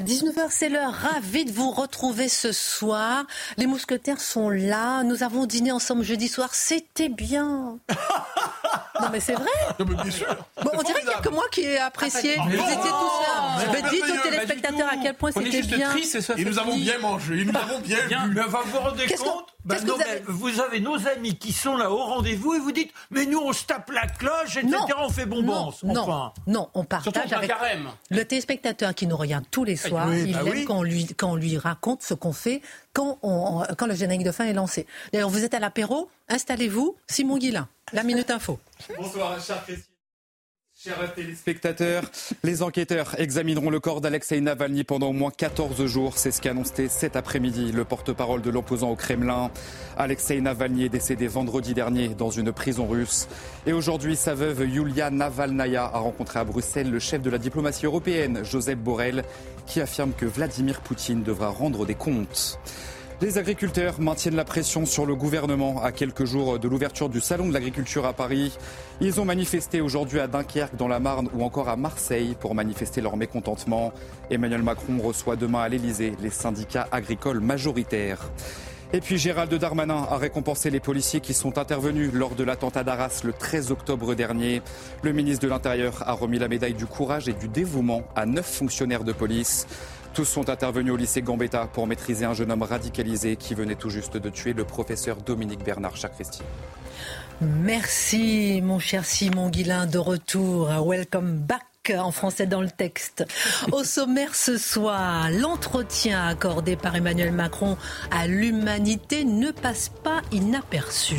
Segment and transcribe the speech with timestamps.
[0.00, 0.94] 19h, c'est l'heure.
[0.94, 3.24] Ravi de vous retrouver ce soir.
[3.58, 5.02] Les mousquetaires sont là.
[5.02, 6.54] Nous avons dîné ensemble jeudi soir.
[6.54, 7.78] C'était bien.
[9.00, 9.50] Non, mais c'est vrai.
[9.80, 10.28] Non, mais bien sûr.
[10.62, 12.36] Bon, on dirait qu'il n'y a que moi qui ai apprécié.
[12.38, 12.62] Ah, Vous bon.
[12.62, 13.56] étiez tous là.
[13.72, 15.90] Mais Mais dites aux téléspectateurs à quel point c'était bien.
[15.90, 18.34] triste et ça Et nous avons bien mangé, et nous avons bien Bien, bu.
[18.36, 21.06] mais enfin, vous vous rendez Qu'est-ce compte Bah non, vous mais avez- vous avez nos
[21.06, 24.06] amis qui sont là au rendez-vous et vous dites mais nous on se tape la
[24.08, 24.66] cloche, etc.
[24.68, 24.86] Non.
[24.98, 25.72] On fait bonbons.
[25.84, 26.32] Non, non, enfin.
[26.48, 27.88] non, on Surtout partage avec carême.
[28.10, 30.08] le téléspectateur qui nous regarde tous les soirs.
[30.08, 30.64] oui, il bah aime oui.
[30.64, 32.60] quand, on lui, quand on lui raconte ce qu'on fait
[32.92, 34.86] quand, on, quand le générique de fin est lancé.
[35.12, 36.96] D'ailleurs, vous êtes à l'apéro, installez-vous.
[37.06, 38.58] Simon Guillain, la Minute Info.
[38.98, 39.91] Bonsoir, chers Christian.
[40.84, 42.02] Chers téléspectateurs,
[42.42, 46.18] les enquêteurs examineront le corps d'Alexei Navalny pendant au moins 14 jours.
[46.18, 49.52] C'est ce qu'a annoncé cet après-midi le porte-parole de l'opposant au Kremlin.
[49.96, 53.28] Alexei Navalny est décédé vendredi dernier dans une prison russe.
[53.64, 57.86] Et aujourd'hui, sa veuve Yulia Navalnaya a rencontré à Bruxelles le chef de la diplomatie
[57.86, 59.22] européenne, Joseph Borrell,
[59.66, 62.58] qui affirme que Vladimir Poutine devra rendre des comptes.
[63.22, 67.46] Les agriculteurs maintiennent la pression sur le gouvernement à quelques jours de l'ouverture du Salon
[67.46, 68.58] de l'agriculture à Paris.
[69.00, 73.00] Ils ont manifesté aujourd'hui à Dunkerque, dans la Marne ou encore à Marseille pour manifester
[73.00, 73.92] leur mécontentement.
[74.28, 78.28] Emmanuel Macron reçoit demain à l'Elysée les syndicats agricoles majoritaires.
[78.92, 83.22] Et puis Gérald Darmanin a récompensé les policiers qui sont intervenus lors de l'attentat d'Arras
[83.24, 84.62] le 13 octobre dernier.
[85.02, 88.46] Le ministre de l'Intérieur a remis la médaille du courage et du dévouement à neuf
[88.46, 89.68] fonctionnaires de police.
[90.14, 93.88] Tous sont intervenus au lycée Gambetta pour maîtriser un jeune homme radicalisé qui venait tout
[93.88, 96.42] juste de tuer le professeur Dominique Bernard Chacresti.
[97.40, 100.68] Merci, mon cher Simon Guillain, de retour.
[100.86, 103.24] Welcome back en français dans le texte.
[103.72, 107.76] Au sommaire ce soir, l'entretien accordé par Emmanuel Macron
[108.12, 111.16] à l'humanité ne passe pas inaperçu.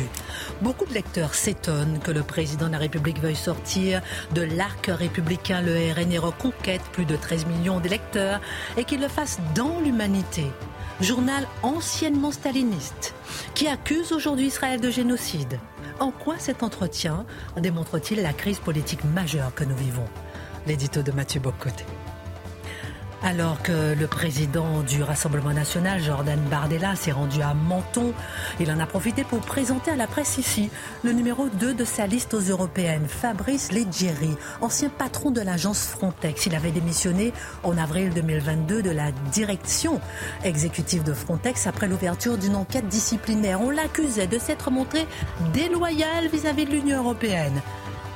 [0.62, 4.00] Beaucoup de lecteurs s'étonnent que le président de la République veuille sortir
[4.34, 8.40] de l'arc républicain, le RN, et reconquête plus de 13 millions d'électeurs
[8.78, 10.46] et qu'il le fasse dans l'humanité
[11.00, 13.14] journal anciennement staliniste,
[13.54, 15.58] qui accuse aujourd'hui Israël de génocide.
[15.98, 17.26] En quoi cet entretien
[17.56, 20.06] démontre-t-il la crise politique majeure que nous vivons?
[20.66, 21.84] L'édito de Mathieu Bocoté.
[23.24, 28.12] Alors que le président du Rassemblement national, Jordan Bardella, s'est rendu à Menton,
[28.60, 30.68] il en a profité pour présenter à la presse ici
[31.02, 36.44] le numéro 2 de sa liste aux européennes, Fabrice Leggeri, ancien patron de l'agence Frontex.
[36.44, 37.32] Il avait démissionné
[37.62, 40.02] en avril 2022 de la direction
[40.44, 43.62] exécutive de Frontex après l'ouverture d'une enquête disciplinaire.
[43.62, 45.06] On l'accusait de s'être montré
[45.54, 47.62] déloyal vis-à-vis de l'Union européenne.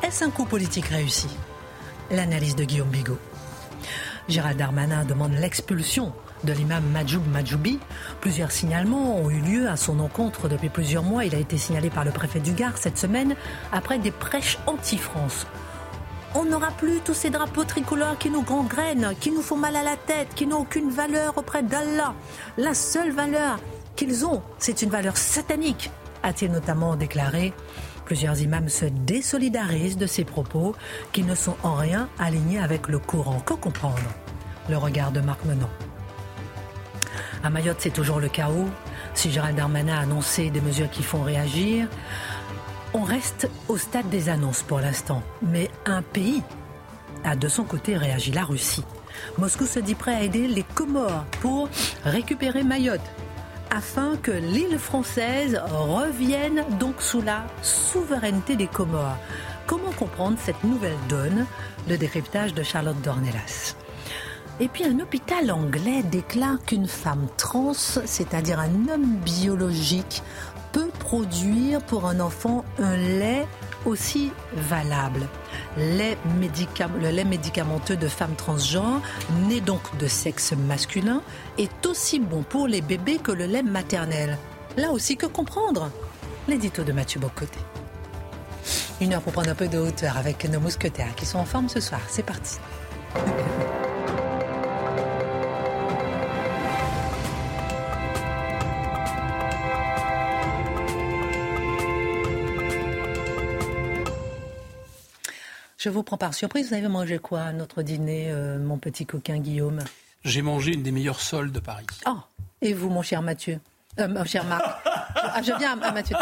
[0.02, 1.28] Est-ce un coup politique réussi?
[2.10, 3.18] L'analyse de Guillaume Bigot.
[4.28, 7.78] Gérald Darmanin demande l'expulsion de l'imam Majoub Majoubi.
[8.22, 11.26] Plusieurs signalements ont eu lieu à son encontre depuis plusieurs mois.
[11.26, 13.36] Il a été signalé par le préfet du Gard cette semaine
[13.72, 15.46] après des prêches anti-France.
[16.34, 19.82] On n'aura plus tous ces drapeaux tricolores qui nous gangrènent, qui nous font mal à
[19.82, 22.14] la tête, qui n'ont aucune valeur auprès d'Allah.
[22.56, 23.58] La seule valeur
[23.96, 25.90] qu'ils ont, c'est une valeur satanique,
[26.22, 27.52] a-t-il notamment déclaré.
[28.08, 30.74] Plusieurs imams se désolidarisent de ces propos
[31.12, 33.38] qui ne sont en rien alignés avec le courant.
[33.40, 33.98] Que comprendre?
[34.70, 35.68] Le regard de Marc Menon.
[37.44, 38.70] À Mayotte, c'est toujours le chaos.
[39.12, 41.86] Si Gérald Darmanin a annoncé des mesures qui font réagir,
[42.94, 45.22] on reste au stade des annonces pour l'instant.
[45.42, 46.42] Mais un pays
[47.24, 48.84] a de son côté réagi, la Russie.
[49.36, 51.68] Moscou se dit prêt à aider les Comores pour
[52.06, 53.02] récupérer Mayotte
[53.70, 59.18] afin que l'île française revienne donc sous la souveraineté des Comores.
[59.66, 61.46] Comment comprendre cette nouvelle donne?
[61.88, 63.76] Le décryptage de Charlotte Dornelas.
[64.60, 70.22] Et puis un hôpital anglais déclare qu'une femme trans, c'est-à-dire un homme biologique,
[70.72, 73.46] peut produire pour un enfant un lait
[73.88, 75.26] aussi valable.
[75.76, 79.00] Le lait médicamenteux de femmes transgenres,
[79.48, 81.22] né donc de sexe masculin,
[81.58, 84.38] est aussi bon pour les bébés que le lait maternel.
[84.76, 85.90] Là aussi, que comprendre?
[86.46, 87.58] L'édito de Mathieu Bocoté.
[89.00, 91.68] Une heure pour prendre un peu de hauteur avec nos mousquetaires qui sont en forme
[91.68, 92.00] ce soir.
[92.08, 92.58] C'est parti.
[105.88, 106.68] Je vous prends par surprise.
[106.68, 109.78] Vous avez mangé quoi à notre dîner, euh, mon petit coquin Guillaume?
[110.22, 111.86] J'ai mangé une des meilleures sols de Paris.
[112.06, 112.18] Oh,
[112.60, 113.58] et vous, mon cher Mathieu?
[113.98, 116.14] Euh, Mon cher Marc ah, Je viens à, Mathieu.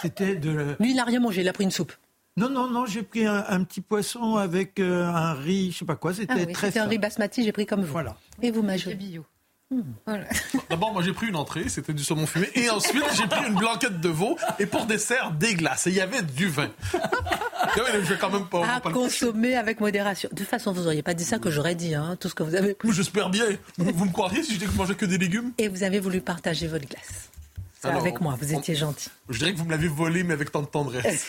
[0.00, 0.74] C'était de.
[0.80, 1.92] Lui, il n'a rien mangé, il a pris une soupe.
[2.38, 5.96] Non, non, non, j'ai pris un, petit poisson avec euh, un riz, je sais pas
[5.96, 7.92] quoi, c'était ah très C'était un riz basmati, j'ai pris comme vous.
[7.92, 8.16] Voilà.
[8.40, 9.26] Et vous, Majou bio.
[10.70, 13.54] D'abord, moi j'ai pris une entrée, c'était du saumon fumé, et ensuite j'ai pris une
[13.54, 15.86] blanquette de veau, et pour dessert, des glaces.
[15.86, 16.70] Et il y avait du vin.
[17.76, 18.66] je vais quand même pas.
[18.66, 20.28] À consommer avec modération.
[20.32, 22.42] De toute façon, vous n'auriez pas dit ça que j'aurais dit, hein, tout ce que
[22.42, 22.90] vous avez pris.
[22.92, 23.44] J'espère bien.
[23.78, 25.52] Vous me croiriez si je disais que je mangeais que des légumes?
[25.58, 27.29] Et vous avez voulu partager votre glace
[27.88, 29.08] avec moi, vous étiez gentil.
[29.28, 31.28] Je dirais que vous me l'avez volé, mais avec tant de tendresse.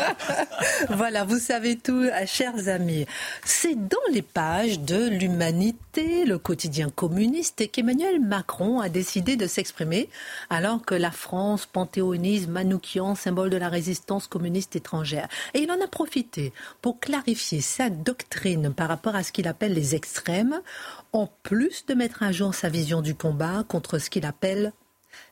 [0.90, 3.06] voilà, vous savez tout, euh, chers amis.
[3.44, 10.08] C'est dans les pages de l'Humanité, le quotidien communiste, qu'Emmanuel Macron a décidé de s'exprimer,
[10.48, 15.28] alors que la France panthéonise Manoukian, symbole de la résistance communiste étrangère.
[15.52, 19.74] Et il en a profité pour clarifier sa doctrine par rapport à ce qu'il appelle
[19.74, 20.60] les extrêmes,
[21.12, 24.72] en plus de mettre à jour sa vision du combat contre ce qu'il appelle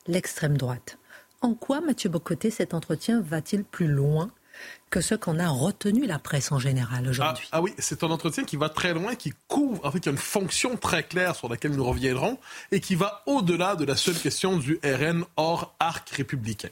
[0.06, 0.98] l'extrême droite.
[1.40, 4.30] En quoi, Mathieu Bocoté, cet entretien va-t-il plus loin
[4.90, 7.48] que ce qu'on a retenu la presse en général aujourd'hui?
[7.50, 10.08] Ah, ah, oui, c'est un entretien qui va très loin, qui couvre, en fait, qui
[10.08, 12.38] a une fonction très claire sur laquelle nous reviendrons
[12.70, 16.70] et qui va au-delà de la seule question du RN hors arc républicain.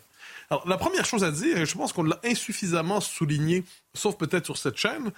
[0.51, 3.65] Alors, la première chose à dire, et je pense qu'on l'a insuffisamment souligné,
[3.95, 5.11] sauf peut-être sur cette chaîne,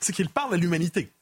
[0.00, 1.12] c'est qu'il parle à l'humanité.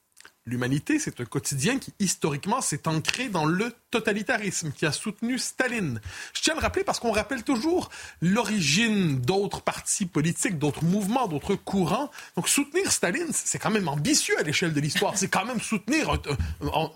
[0.49, 6.01] L'humanité, c'est un quotidien qui, historiquement, s'est ancré dans le totalitarisme, qui a soutenu Staline.
[6.33, 7.91] Je tiens à le rappeler parce qu'on rappelle toujours
[8.23, 12.11] l'origine d'autres partis politiques, d'autres mouvements, d'autres courants.
[12.35, 15.19] Donc, soutenir Staline, c'est quand même ambitieux à l'échelle de l'histoire.
[15.19, 16.19] C'est quand même soutenir, un,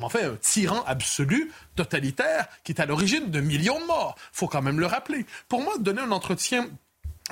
[0.00, 4.16] enfin, un tyran absolu, totalitaire, qui est à l'origine de millions de morts.
[4.32, 5.26] faut quand même le rappeler.
[5.48, 6.70] Pour moi, donner un entretien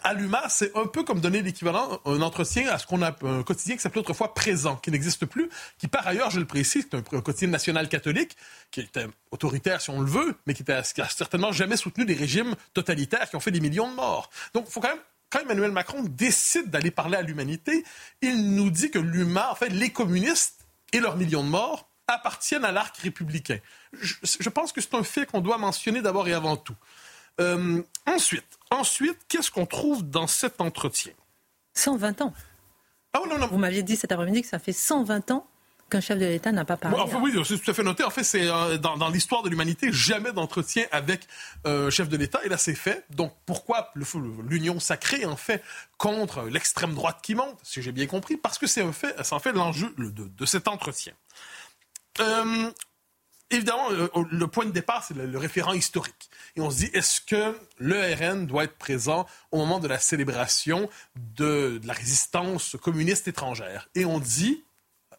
[0.03, 3.77] à c'est un peu comme donner l'équivalent, un entretien à ce qu'on a un quotidien
[3.77, 5.49] qui s'appelait autrefois présent, qui n'existe plus,
[5.79, 8.37] qui par ailleurs, je le précise, est un, quotidien national catholique,
[8.71, 12.55] qui était autoritaire si on le veut, mais qui, n'a certainement jamais soutenu des régimes
[12.75, 14.31] totalitaires qui ont fait des millions de morts.
[14.55, 17.85] Donc, faut quand même quand Emmanuel Macron décide d'aller parler à l'humanité,
[18.21, 22.65] il nous dit que l'UMA, en fait, les communistes et leurs millions de morts appartiennent
[22.65, 23.59] à l'arc républicain.
[23.93, 26.75] Je, pense que c'est un fait qu'on doit mentionner d'abord et avant tout.
[27.41, 31.13] Euh, ensuite, ensuite, qu'est-ce qu'on trouve dans cet entretien?
[31.75, 32.35] 120 ans.
[33.13, 33.47] Ah non, non.
[33.49, 35.47] Vous m'aviez dit cet après-midi que ça fait 120 ans
[35.91, 36.97] qu'un chef de l'État n'a pas parlé.
[37.21, 38.05] oui, c'est tout à fait noté.
[38.05, 41.27] En fait, c'est euh, dans, l'histoire de l'humanité, jamais d'entretien avec
[41.65, 42.41] un euh, chef de l'État.
[42.45, 43.05] Et là, c'est fait.
[43.11, 43.93] Donc, pourquoi
[44.49, 45.63] l'union sacrée, en fait,
[45.99, 48.37] contre l'extrême droite qui monte, si j'ai bien compris?
[48.37, 51.13] Parce que c'est un fait, c'est en fait l'enjeu de, de, cet entretien.
[52.21, 52.71] Euh,
[53.51, 56.31] évidemment, le, point de départ, c'est le, référent historique.
[56.57, 59.99] Et on se dit, est-ce que le RN doit être présent au moment de la
[59.99, 60.89] célébration
[61.37, 63.89] de, la résistance communiste étrangère?
[63.95, 64.63] Et on dit,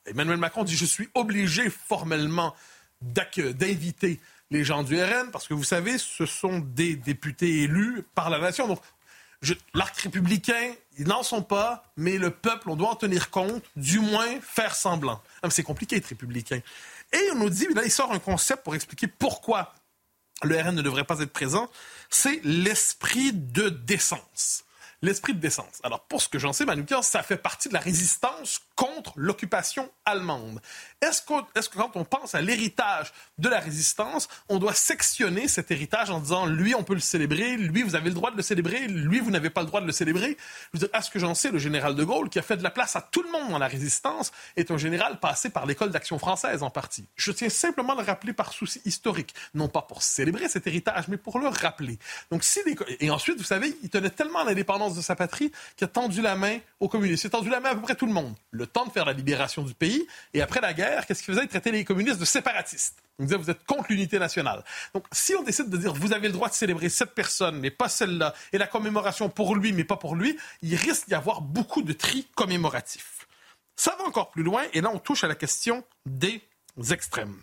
[0.05, 2.55] Emmanuel Macron dit, je suis obligé formellement
[3.01, 4.19] d'inviter
[4.51, 8.37] les gens du RN, parce que vous savez, ce sont des députés élus par la
[8.37, 8.67] nation.
[8.67, 8.81] Donc,
[9.73, 13.99] l'arc républicain, ils n'en sont pas, mais le peuple, on doit en tenir compte, du
[13.99, 15.21] moins faire semblant.
[15.41, 16.61] Ah, c'est compliqué d'être républicain.
[17.13, 19.73] Et on nous dit, là, il sort un concept pour expliquer pourquoi
[20.43, 21.69] le RN ne devrait pas être présent,
[22.09, 24.63] c'est l'esprit de décence
[25.01, 25.79] l'esprit de décence.
[25.83, 29.91] Alors, pour ce que j'en sais, Manoukian, ça fait partie de la résistance contre l'occupation
[30.05, 30.59] allemande.
[31.01, 36.09] Est-ce que, quand on pense à l'héritage de la résistance, on doit sectionner cet héritage
[36.09, 38.87] en disant, lui, on peut le célébrer, lui, vous avez le droit de le célébrer,
[38.87, 40.35] lui, vous n'avez pas le droit de le célébrer?
[40.73, 42.57] Je veux dire, à ce que j'en sais, le général de Gaulle, qui a fait
[42.57, 45.67] de la place à tout le monde dans la résistance, est un général passé par
[45.67, 47.05] l'école d'action française en partie.
[47.15, 51.07] Je tiens simplement à le rappeler par souci historique, non pas pour célébrer cet héritage,
[51.07, 51.99] mais pour le rappeler.
[52.31, 52.61] Donc, si
[52.99, 56.23] Et ensuite, vous savez, il tenait tellement à l'indépendance de sa patrie qui a tendu
[56.23, 57.25] la main aux communistes.
[57.25, 58.33] Il a tendu la main à peu près tout le monde.
[58.71, 60.07] Temps de faire la libération du pays.
[60.33, 63.01] Et après la guerre, qu'est-ce qu'il faisait Il traitait les communistes de séparatistes.
[63.19, 64.63] Il disait, vous êtes contre l'unité nationale.
[64.93, 67.69] Donc, si on décide de dire, vous avez le droit de célébrer cette personne, mais
[67.69, 71.41] pas celle-là, et la commémoration pour lui, mais pas pour lui, il risque d'y avoir
[71.41, 73.27] beaucoup de tri commémoratifs.
[73.75, 76.41] Ça va encore plus loin, et là, on touche à la question des
[76.91, 77.37] extrêmes.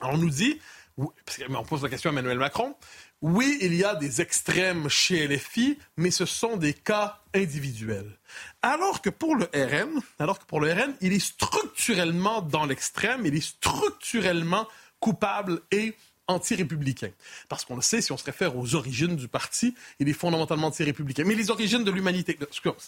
[0.00, 0.60] Alors, on nous dit,
[0.96, 2.76] on pose la question à Emmanuel Macron,
[3.22, 8.18] oui, il y a des extrêmes chez LFI, mais ce sont des cas individuels.
[8.62, 13.26] Alors que pour le RN, alors que pour le RN, il est structurellement dans l'extrême,
[13.26, 14.66] il est structurellement
[15.00, 15.94] coupable et
[16.30, 17.10] anti-républicain.
[17.48, 20.68] Parce qu'on le sait, si on se réfère aux origines du parti, il est fondamentalement
[20.68, 21.24] anti-républicain.
[21.26, 22.38] Mais les origines de l'humanité,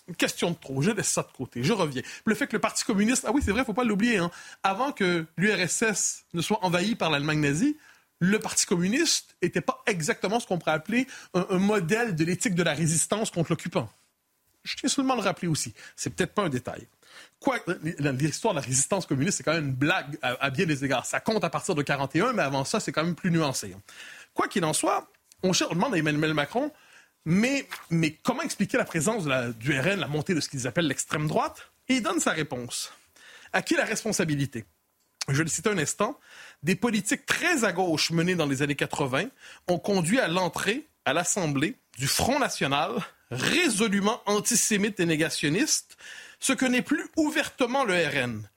[0.08, 2.02] une question de trop, je laisse ça de côté, je reviens.
[2.24, 4.30] Le fait que le Parti communiste, ah oui, c'est vrai, il faut pas l'oublier, hein,
[4.62, 7.76] avant que l'URSS ne soit envahi par l'Allemagne nazie,
[8.22, 12.62] le Parti communiste n'était pas exactement ce qu'on pourrait appeler un, modèle de l'éthique de
[12.62, 13.90] la résistance contre l'occupant.
[14.62, 15.74] Je tiens seulement à le rappeler aussi.
[15.96, 16.86] C'est peut-être pas un détail.
[17.98, 21.04] L'histoire de la résistance communiste, c'est quand même une blague à, bien des égards.
[21.04, 23.74] Ça compte à partir de 41, mais avant ça, c'est quand même plus nuancé.
[24.34, 25.10] Quoi qu'il en soit,
[25.42, 26.70] on, demande à Emmanuel Macron,
[27.24, 27.66] mais,
[28.22, 31.26] comment expliquer la présence de la, du RN, la montée de ce qu'ils appellent l'extrême
[31.26, 31.72] droite?
[31.88, 32.92] Et il donne sa réponse.
[33.52, 34.64] À qui la responsabilité?
[35.28, 36.18] Je le cite un instant.
[36.62, 39.24] Des politiques très à gauche menées dans les années 80
[39.68, 42.92] ont conduit à l'entrée à l'Assemblée du Front national
[43.32, 45.96] résolument antisémite et négationniste,
[46.38, 48.48] ce que n'est plus ouvertement le RN.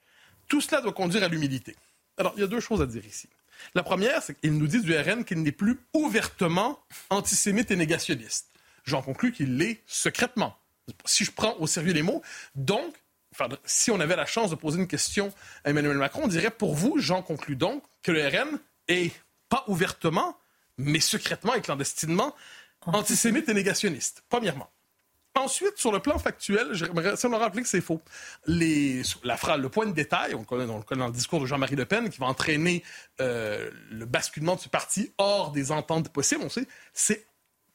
[0.48, 1.74] Tout cela doit conduire à l'humilité.
[2.18, 3.28] Alors, il y a deux choses à dire ici.
[3.74, 6.78] La première, c'est qu'ils nous disent du RN qu'il n'est plus ouvertement
[7.10, 8.48] antisémite et négationniste.
[8.84, 10.56] J'en conclus qu'il l'est secrètement.
[11.04, 12.22] Si je prends au sérieux les mots,
[12.54, 12.94] donc,
[13.64, 15.32] si on avait la chance de poser une question
[15.64, 19.12] à Emmanuel Macron, on dirait pour vous, j'en conclus donc que le RN est
[19.48, 20.36] pas ouvertement,
[20.78, 22.34] mais secrètement et clandestinement
[22.86, 24.70] antisémite et négationniste, premièrement.
[25.36, 28.00] Ensuite, sur le plan factuel, j'aimerais rappeler que c'est faux.
[28.46, 31.84] La phrase, le point de détail, on le connaît, dans le discours de Jean-Marie Le
[31.84, 32.82] Pen, qui va entraîner
[33.20, 37.26] euh, le basculement de ce parti hors des ententes possibles, on sait, c'est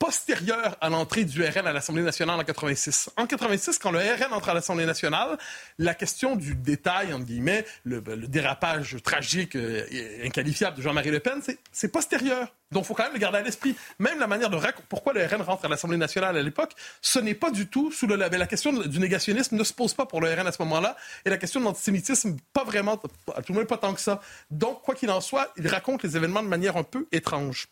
[0.01, 3.11] postérieure à l'entrée du RN à l'Assemblée nationale en 86.
[3.17, 5.37] En 86, quand le RN entre à l'Assemblée nationale,
[5.77, 9.85] la question du détail, entre guillemets, le, ben, dérapage tragique euh,
[10.25, 11.39] inqualifiable de Jean-Marie Le Pen,
[11.71, 12.47] c'est postérieur.
[12.71, 13.75] Donc, il faut quand même le garder à l'esprit.
[13.99, 16.71] Même la manière de raconter pourquoi le RN rentre à l'Assemblée nationale à l'époque,
[17.03, 18.39] ce n'est pas du tout sous le label.
[18.39, 21.29] La question du négationnisme ne se pose pas pour le RN à ce moment-là, et
[21.29, 22.99] la question de l'antisémitisme, pas vraiment,
[23.35, 24.19] à tout le monde pas tant que ça.
[24.49, 27.67] Donc, quoi qu'il en soit, il raconte les événements de manière un peu étrange.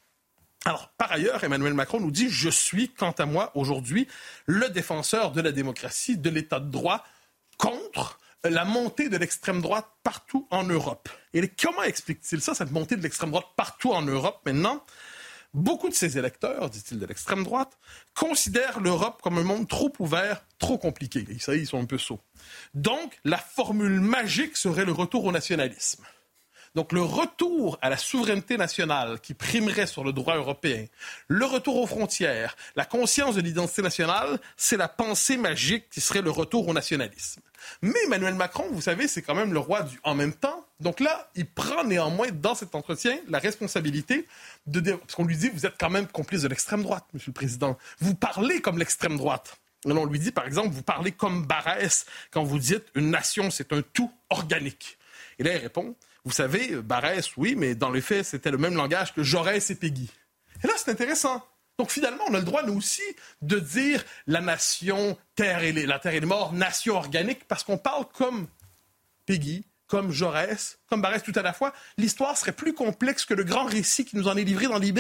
[0.98, 4.08] Par ailleurs, Emmanuel Macron nous dit Je suis, quant à moi, aujourd'hui,
[4.46, 7.04] le défenseur de la démocratie, de l'état de droit,
[7.58, 11.10] contre la montée de l'extrême droite partout en Europe.
[11.34, 14.84] Et comment explique-t-il ça, cette montée de l'extrême droite partout en Europe maintenant?
[15.54, 17.78] Beaucoup de ses électeurs, dit-il de l'extrême droite,
[18.14, 21.26] considèrent l'Europe comme un monde trop ouvert, trop compliqué.
[21.30, 22.22] Et ça, ils sont un peu sots.
[22.76, 26.04] Donc, la formule magique serait le retour au nationalisme.
[26.76, 30.86] Donc le retour à la souveraineté nationale qui primerait sur le droit européen,
[31.28, 36.22] le retour aux frontières, la conscience de l'identité nationale, c'est la pensée magique qui serait
[36.22, 37.42] le retour au nationalisme.
[37.82, 40.66] Mais Emmanuel Macron, vous savez, c'est quand même le roi du en même temps.
[40.80, 44.28] Donc là, il prend néanmoins dans cet entretien la responsabilité
[44.68, 47.34] de parce qu'on lui dit vous êtes quand même complice de l'extrême droite, Monsieur le
[47.34, 47.78] Président.
[48.00, 49.58] Vous parlez comme l'extrême droite.
[49.86, 53.74] on lui dit par exemple vous parlez comme Barès quand vous dites une nation c'est
[53.74, 54.98] un tout organique.
[55.38, 55.96] Et là il répond
[56.26, 59.76] vous savez, Barès, oui, mais dans les faits, c'était le même langage que Jaurès et
[59.76, 60.10] Peggy.
[60.64, 61.46] Et là, c'est intéressant.
[61.78, 63.02] Donc finalement, on a le droit, nous aussi,
[63.42, 67.78] de dire la nation, terre et la terre et les morts, nation organique, parce qu'on
[67.78, 68.48] parle comme
[69.26, 71.74] Peggy, comme Jaurès, comme Barès tout à la fois.
[71.98, 75.00] L'histoire serait plus complexe que le grand récit qui nous en est livré dans l'IB.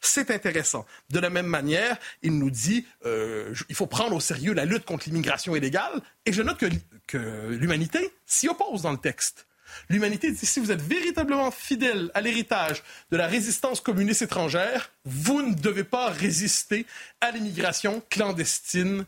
[0.00, 0.86] C'est intéressant.
[1.10, 4.84] De la même manière, il nous dit euh, il faut prendre au sérieux la lutte
[4.84, 6.00] contre l'immigration illégale.
[6.26, 6.58] Et je note
[7.06, 9.46] que l'humanité s'y oppose dans le texte.
[9.88, 15.42] L'humanité dit si vous êtes véritablement fidèle à l'héritage de la résistance communiste étrangère, vous
[15.42, 16.86] ne devez pas résister
[17.20, 19.04] à l'immigration clandestine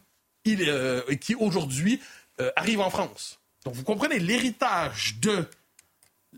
[0.47, 2.00] euh, qui aujourd'hui
[2.40, 3.38] euh, arrive en France.
[3.64, 5.47] Donc vous comprenez, l'héritage de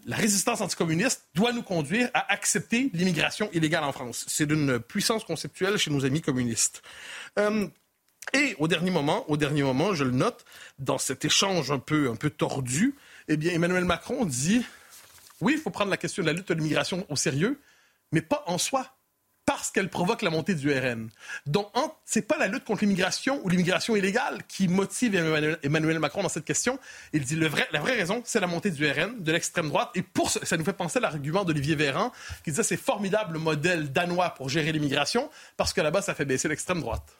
[0.06, 4.24] la résistance anticommuniste doit nous conduire à accepter l'immigration illégale en France.
[4.28, 6.82] C'est d'une puissance conceptuelle chez nos amis communistes.
[7.38, 7.66] Euh,
[8.32, 10.44] et au dernier moment, au dernier moment, je le note,
[10.78, 12.94] dans cet échange un peu, un peu tordu,
[13.28, 14.64] eh bien, Emmanuel Macron dit
[15.40, 17.60] oui, il faut prendre la question de la lutte de l'immigration au sérieux,
[18.12, 18.96] mais pas en soi,
[19.46, 21.10] parce qu'elle provoque la montée du RN.
[21.46, 21.68] Donc,
[22.06, 25.14] ce n'est pas la lutte contre l'immigration ou l'immigration illégale qui motive
[25.62, 26.78] Emmanuel, Macron dans cette question.
[27.12, 29.90] Il dit la vraie raison, c'est la montée du RN, de l'extrême droite.
[29.94, 32.10] Et pour ça, ça nous fait penser à l'argument d'Olivier Véran,
[32.42, 36.24] qui disait c'est formidable le modèle danois pour gérer l'immigration, parce que là-bas, ça fait
[36.24, 37.18] baisser l'extrême droite.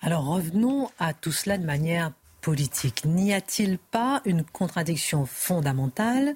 [0.00, 2.12] Alors revenons à tout cela de manière
[3.04, 6.34] N'y a-t-il pas une contradiction fondamentale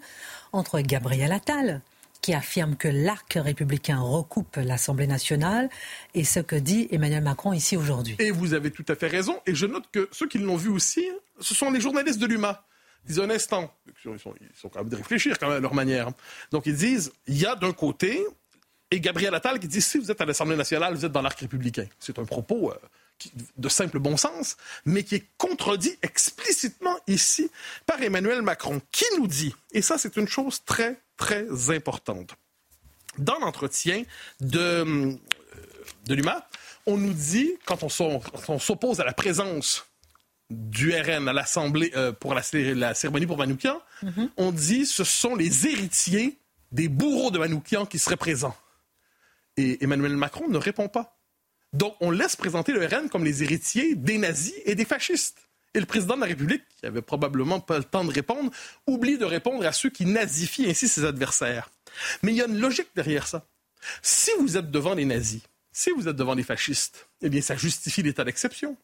[0.53, 1.83] entre Gabriel Attal,
[2.21, 5.71] qui affirme que l'arc républicain recoupe l'Assemblée nationale
[6.15, 8.17] et ce que dit Emmanuel Macron ici aujourd'hui?
[8.19, 9.41] Et vous avez tout à fait raison.
[9.47, 11.09] Et je note que ceux qui l'ont vu aussi,
[11.41, 12.65] ce sont les journalistes de l'UMA.
[13.05, 13.71] Ils disent ils sont,
[14.05, 16.11] ils sont même de réfléchir quand même à leur manière.
[16.51, 18.23] Donc ils disent, il y a d'un côté,
[18.91, 21.39] et Gabriel Attal qui dit, si vous êtes à l'Assemblée nationale, vous êtes dans l'arc
[21.39, 21.87] républicain.
[21.99, 22.73] C'est un propos...
[22.73, 22.77] Euh,
[23.57, 27.51] de simple bon sens, mais qui est contredit explicitement ici
[27.87, 32.35] par Emmanuel Macron, qui nous dit, et ça c'est une chose très, très importante,
[33.19, 34.05] dans l'entretien
[34.41, 35.13] de, euh,
[36.07, 36.47] de l'UMA,
[36.87, 39.85] on nous dit, quand on s'oppose à la présence
[40.51, 44.29] du RN à l'Assemblée euh, pour la, cérémonie pour Manoukian, mm-hmm.
[44.37, 46.39] on dit ce sont les héritiers
[46.73, 48.57] des bourreaux de Manoukian qui seraient présents.
[49.57, 51.20] Et Emmanuel Macron ne répond pas.
[51.73, 55.49] Donc, on laisse présenter le RN comme les héritiers des nazis et des fascistes.
[55.75, 58.51] Et le président de la République, qui avait probablement pas le temps de répondre,
[58.89, 61.71] oublie de répondre à ceux qui nazifient ainsi ses adversaires.
[62.23, 63.47] Mais il y a une logique derrière ça.
[64.03, 67.57] Si vous êtes devant les nazis, si vous êtes devant les fascistes, eh bien, ça
[67.57, 68.77] justifie l'état d'exception.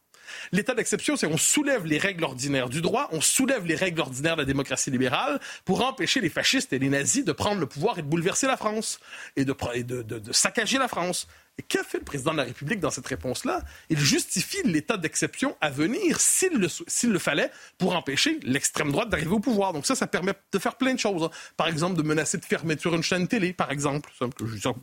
[0.52, 4.36] L'état d'exception, c'est qu'on soulève les règles ordinaires du droit, on soulève les règles ordinaires
[4.36, 7.98] de la démocratie libérale pour empêcher les fascistes et les nazis de prendre le pouvoir
[7.98, 9.00] et de bouleverser la France
[9.36, 9.54] et de,
[10.02, 11.26] de saccager la France.
[11.58, 13.62] Et qu'a fait le président de la République dans cette réponse-là?
[13.88, 16.68] Il justifie l'état d'exception à venir, s'il le,
[17.08, 19.72] le, fallait, pour empêcher l'extrême droite d'arriver au pouvoir.
[19.72, 21.30] Donc ça, ça permet de faire plein de choses.
[21.56, 24.10] Par exemple, de menacer de fermeture une chaîne télé, par exemple,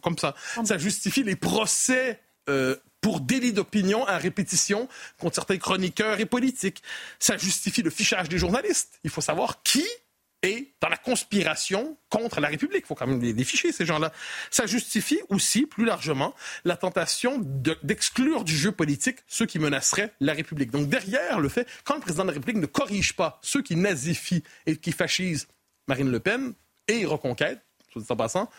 [0.02, 0.34] comme ça.
[0.64, 2.20] Ça justifie les procès
[2.50, 4.88] euh, pour délit d'opinion à répétition
[5.20, 6.82] contre certains chroniqueurs et politiques.
[7.20, 8.98] Ça justifie le fichage des journalistes.
[9.04, 9.86] Il faut savoir qui
[10.42, 12.84] et dans la conspiration contre la République.
[12.84, 14.12] Il faut quand même les, ficher, ces gens-là.
[14.52, 16.34] Ça justifie aussi, plus largement,
[16.64, 17.40] la tentation
[17.84, 20.72] d'exclure du jeu politique ceux qui menaceraient la République.
[20.72, 23.76] Donc derrière le fait, quand le président de la République ne corrige pas ceux qui
[23.76, 25.48] nazifient et qui fascisent
[25.88, 26.54] Marine Le Pen
[26.88, 27.60] et Reconquête,
[27.92, 28.50] tout en passant,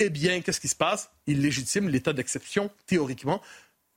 [0.00, 1.10] eh bien, qu'est-ce qui se passe?
[1.26, 3.40] Il légitime l'état d'exception, théoriquement,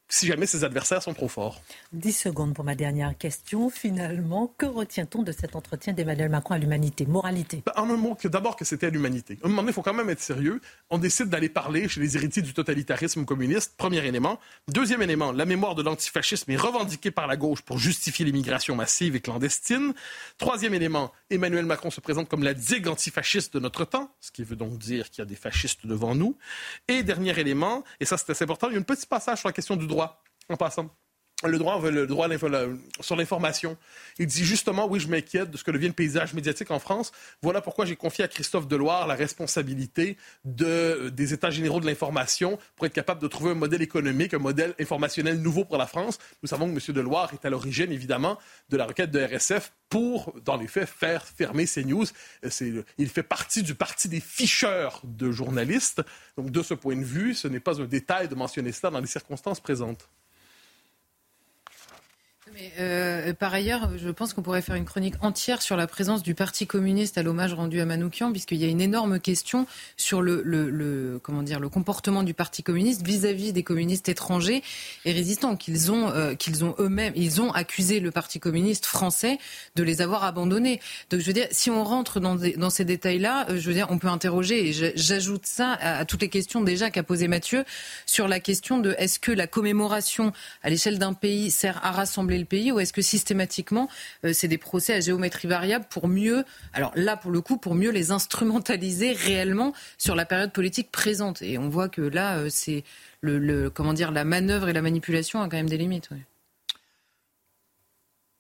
[0.08, 1.62] si jamais ses adversaires sont trop forts.
[1.92, 3.70] Dix secondes pour ma dernière question.
[3.70, 7.06] Finalement, que retient-on de cet entretien d'Emmanuel Macron à l'humanité?
[7.06, 9.40] Moralité bah, En un mot, d'abord que c'était à l'humanité.
[9.42, 10.62] À un moment donné, il faut quand même être sérieux.
[10.90, 14.40] On décide d'aller parler chez les héritiers du totalitarisme communiste, premier élément.
[14.68, 19.16] Deuxième élément, la mémoire de l'antifascisme est revendiquée par la gauche pour justifier l'immigration massive
[19.16, 19.94] et clandestine.
[20.38, 24.44] Troisième élément, Emmanuel Macron se présente comme la digue antifasciste de notre temps, ce qui
[24.44, 26.38] veut donc dire qu'il y a des fascistes devant nous.
[26.88, 29.50] Et dernier élément, et ça c'est assez important, il y a un petit passage sur
[29.50, 30.90] la question du droit en passant
[31.44, 31.58] le
[32.08, 32.30] droit,
[33.02, 33.78] sur l'information.
[34.20, 37.12] Il dit justement, oui, je m'inquiète de ce que devient le paysage médiatique en France.
[37.42, 42.58] Voilà pourquoi j'ai confié à Christophe Deloire la responsabilité de, des États généraux de l'information
[42.76, 46.20] pour être capable de trouver un modèle économique, un modèle informationnel nouveau pour la France.
[46.42, 46.96] Nous savons que M.
[46.96, 48.40] Deloire est à l'origine, évidemment,
[48.70, 52.06] de la requête de RSF pour, dans les faits, faire fermer CNews.
[52.98, 56.02] Il fait partie du parti des ficheurs de journalistes.
[56.38, 59.02] Donc, de ce point de vue, ce n'est pas un détail de mentionner cela dans
[59.02, 60.10] les circonstances présentes.
[62.80, 66.36] Euh, par ailleurs, je pense qu'on pourrait faire une chronique entière sur la présence du
[66.36, 71.20] Parti communiste à l'hommage rendu à Manoukian, puisqu'il y a une énorme question sur le,
[71.22, 74.64] comment dire, le comportement du Parti communiste vis-à-vis des communistes étrangers
[75.04, 79.38] et résistants, qu'ils ont, euh, qu'ils ont eux-mêmes, ils ont accusé le Parti communiste français
[79.76, 80.80] de les avoir abandonnés.
[81.10, 83.88] Donc, je veux dire, si on rentre dans, dans ces détails-là, euh, je veux dire,
[83.90, 87.66] on peut interroger, et j'ajoute ça à, à toutes les questions déjà qu'a posé Mathieu,
[88.06, 90.32] sur la question de est-ce que la commémoration
[90.64, 93.90] à l'échelle d'un pays sert à rassembler le pays ou est-ce que systématiquement
[94.24, 97.76] euh, c'est des procès à géométrie variable pour mieux, alors là pour le coup, pour
[97.76, 101.42] mieux les instrumentaliser réellement sur la période politique présente?
[101.42, 102.84] Et on voit que là, euh, c'est
[103.22, 106.10] le, comment dire, la manœuvre et la manipulation a quand même des limites.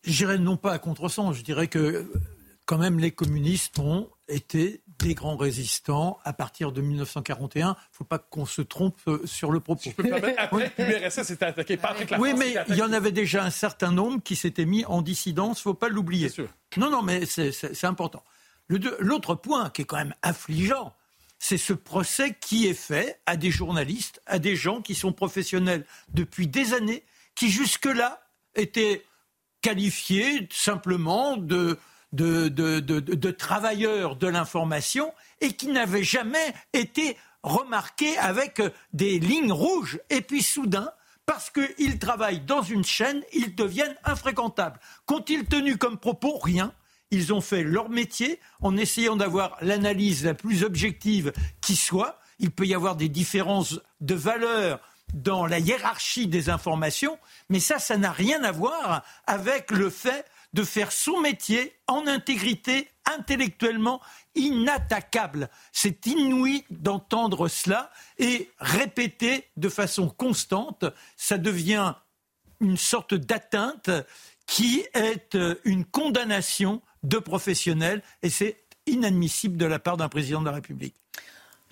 [0.04, 2.06] Je dirais non pas à contresens, je dirais que
[2.66, 7.68] quand même les communistes ont été des grands résistants à partir de 1941.
[7.68, 9.90] Il ne faut pas qu'on se trompe euh, sur le propos.
[9.90, 13.12] Je peux permettre, après, l'URSS était attaqué par la Oui, mais il y en avait
[13.12, 16.32] déjà un certain nombre qui s'étaient mis en dissidence, il ne faut pas l'oublier.
[16.78, 18.24] Non, non, mais c'est important.
[18.68, 20.94] L'autre point qui est quand même affligeant,
[21.38, 25.86] c'est ce procès qui est fait à des journalistes, à des gens qui sont professionnels
[26.10, 27.04] depuis des années,
[27.36, 28.22] qui jusque-là
[28.56, 29.06] étaient
[29.62, 31.78] qualifiés simplement de,
[32.16, 38.62] de, travailleurs de l'information et qui n'avaient jamais été remarqués avec
[38.94, 40.00] des lignes rouges.
[40.10, 40.90] Et puis soudain,
[41.26, 44.80] parce qu'ils travaillent dans une chaîne, ils deviennent infréquentables.
[45.06, 46.38] Qu'ont-ils tenu comme propos?
[46.38, 46.72] Rien.
[47.12, 52.20] Ils ont fait leur métier en essayant d'avoir l'analyse la plus objective qui soit.
[52.40, 54.80] Il peut y avoir des différences de valeur
[55.14, 57.18] dans la hiérarchie des informations,
[57.50, 62.08] mais ça, ça n'a rien à voir avec le fait de faire son métier en
[62.08, 64.02] intégrité, intellectuellement
[64.36, 65.50] inattaquable.
[65.74, 70.86] C'est inouï d'entendre cela et répéter de façon constante.
[71.18, 71.96] Ça devient
[72.62, 73.90] une sorte d'atteinte
[74.48, 80.40] qui est euh, une condamnation de professionnels et c'est inadmissible de la part d'un président
[80.40, 80.96] de la République.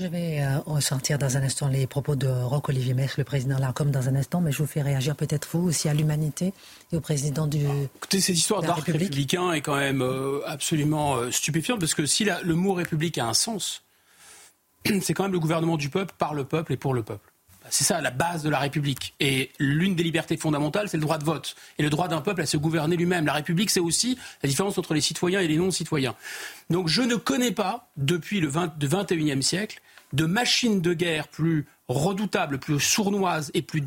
[0.03, 3.89] Je vais euh, ressentir dans un instant les propos de Roch-Olivier Metz, le président l'Arcom,
[3.89, 6.51] dans un instant, mais je vous fais réagir peut-être vous aussi à l'humanité
[6.91, 7.65] et au président du.
[7.95, 12.25] Écoutez, cette histoire d'arc républicain est quand même euh, absolument euh, stupéfiante parce que si
[12.25, 13.83] le mot république a un sens,
[15.01, 17.31] c'est quand même le gouvernement du peuple, par le peuple et pour le peuple.
[17.69, 19.13] C'est ça la base de la République.
[19.21, 21.55] Et l'une des libertés fondamentales, c'est le droit de vote.
[21.77, 23.25] Et le droit d'un peuple à se gouverner lui-même.
[23.25, 26.13] La République, c'est aussi la différence entre les citoyens et les non-citoyens.
[26.69, 29.81] Donc je ne connais pas, depuis le, 20, 21e siècle,
[30.13, 33.84] de machine de guerre plus redoutable, plus sournoise et plus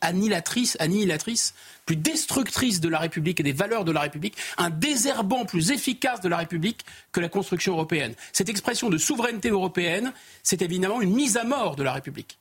[0.00, 1.54] annihilatrice, annihilatrice,
[1.86, 6.20] plus destructrice de la République et des valeurs de la République, un désherbant plus efficace
[6.20, 8.14] de la République que la construction européenne.
[8.32, 12.38] Cette expression de souveraineté européenne, c'est évidemment une mise à mort de la République.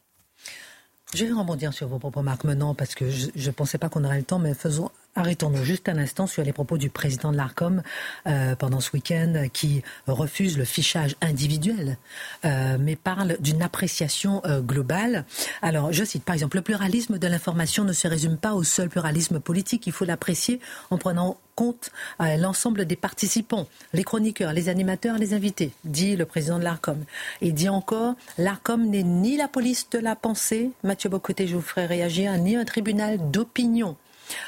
[1.14, 4.04] Je vais rebondir sur vos propos, Marc, maintenant, parce que je ne pensais pas qu'on
[4.04, 7.38] aurait le temps, mais faisons Arrêtons-nous juste un instant sur les propos du président de
[7.38, 7.82] l'ARCOM
[8.28, 11.98] euh, pendant ce week-end qui refuse le fichage individuel,
[12.46, 15.26] euh, mais parle d'une appréciation euh, globale.
[15.64, 18.90] Alors, je cite par exemple, le pluralisme de l'information ne se résume pas au seul
[18.90, 20.60] pluralisme politique, il faut l'apprécier
[20.92, 26.60] en prenant compte l'ensemble des participants, les chroniqueurs, les animateurs, les invités, dit le président
[26.60, 27.04] de l'ARCOM.
[27.42, 31.62] Et dit encore, l'ARCOM n'est ni la police de la pensée, Mathieu Bocoté, je vous
[31.64, 33.98] ferai réagir, ni un tribunal d'opinion.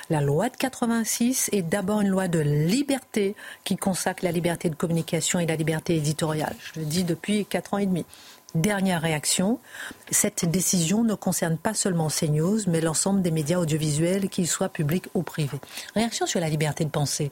[0.10, 4.76] La loi de 86 est d'abord une loi de liberté qui consacre la liberté de
[4.76, 6.56] communication et la liberté éditoriale.
[6.60, 8.06] Je le dis depuis quatre ans et demi.
[8.56, 9.60] Dernière réaction,
[10.10, 15.06] cette décision ne concerne pas seulement CNews, mais l'ensemble des médias audiovisuels, qu'ils soient publics
[15.13, 15.60] ou privés.
[15.94, 17.32] Réaction sur la liberté de penser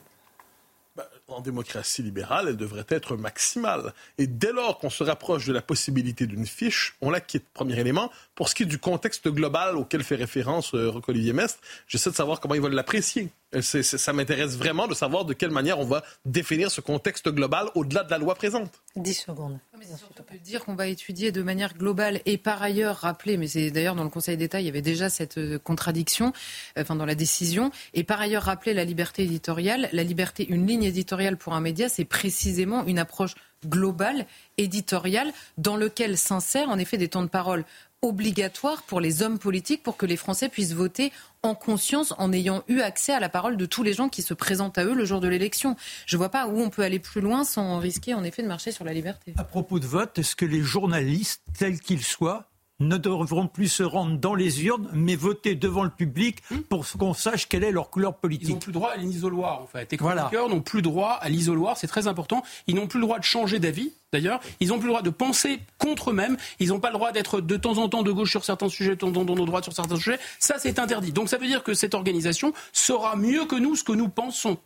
[1.28, 3.92] en démocratie libérale, elle devrait être maximale.
[4.16, 7.44] Et dès lors qu'on se rapproche de la possibilité d'une fiche, on la quitte.
[7.52, 8.10] Premier élément.
[8.34, 12.14] Pour ce qui est du contexte global auquel fait référence euh, Roch-Olivier Mestre, j'essaie de
[12.14, 13.28] savoir comment ils veulent l'apprécier.
[13.54, 17.70] Euh, ça m'intéresse vraiment de savoir de quelle manière on va définir ce contexte global
[17.74, 18.82] au-delà de la loi présente.
[18.96, 19.58] 10 secondes.
[19.74, 23.70] on peut dire qu'on va étudier de manière globale et par ailleurs rappeler, mais c'est
[23.70, 26.34] d'ailleurs dans le Conseil d'État, il y avait déjà cette euh, contradiction,
[26.78, 29.88] enfin dans la décision, et par ailleurs rappeler la liberté éditoriale.
[29.92, 33.34] La liberté, une ligne éditoriale pour un média, c'est précisément une approche
[33.66, 37.64] globale, éditoriale, dans lequel s'insèrent en effet des temps de parole
[38.02, 42.62] obligatoires pour les hommes politiques pour que les Français puissent voter en conscience en ayant
[42.68, 45.04] eu accès à la parole de tous les gens qui se présentent à eux le
[45.04, 45.76] jour de l'élection.
[46.06, 48.48] Je ne vois pas où on peut aller plus loin sans risquer en effet de
[48.48, 49.34] marcher sur la liberté.
[49.36, 52.48] À propos de vote, est-ce que les journalistes, tels qu'ils soient,
[52.80, 56.60] ne devront plus se rendre dans les urnes, mais voter devant le public hmm.
[56.60, 58.48] pour qu'on sache quelle est leur couleur politique.
[58.48, 59.90] Ils n'ont plus droit à l'isoloir, en fait.
[59.90, 62.42] Les chroniqueurs n'ont plus droit à l'isoloir, c'est très important.
[62.66, 64.40] Ils n'ont plus le droit de changer d'avis, d'ailleurs.
[64.60, 66.36] Ils n'ont plus le droit de penser contre eux-mêmes.
[66.60, 68.90] Ils n'ont pas le droit d'être de temps en temps de gauche sur certains sujets,
[68.90, 70.18] de temps en temps de droite sur certains sujets.
[70.38, 71.12] Ça, c'est interdit.
[71.12, 74.58] Donc ça veut dire que cette organisation saura mieux que nous ce que nous pensons.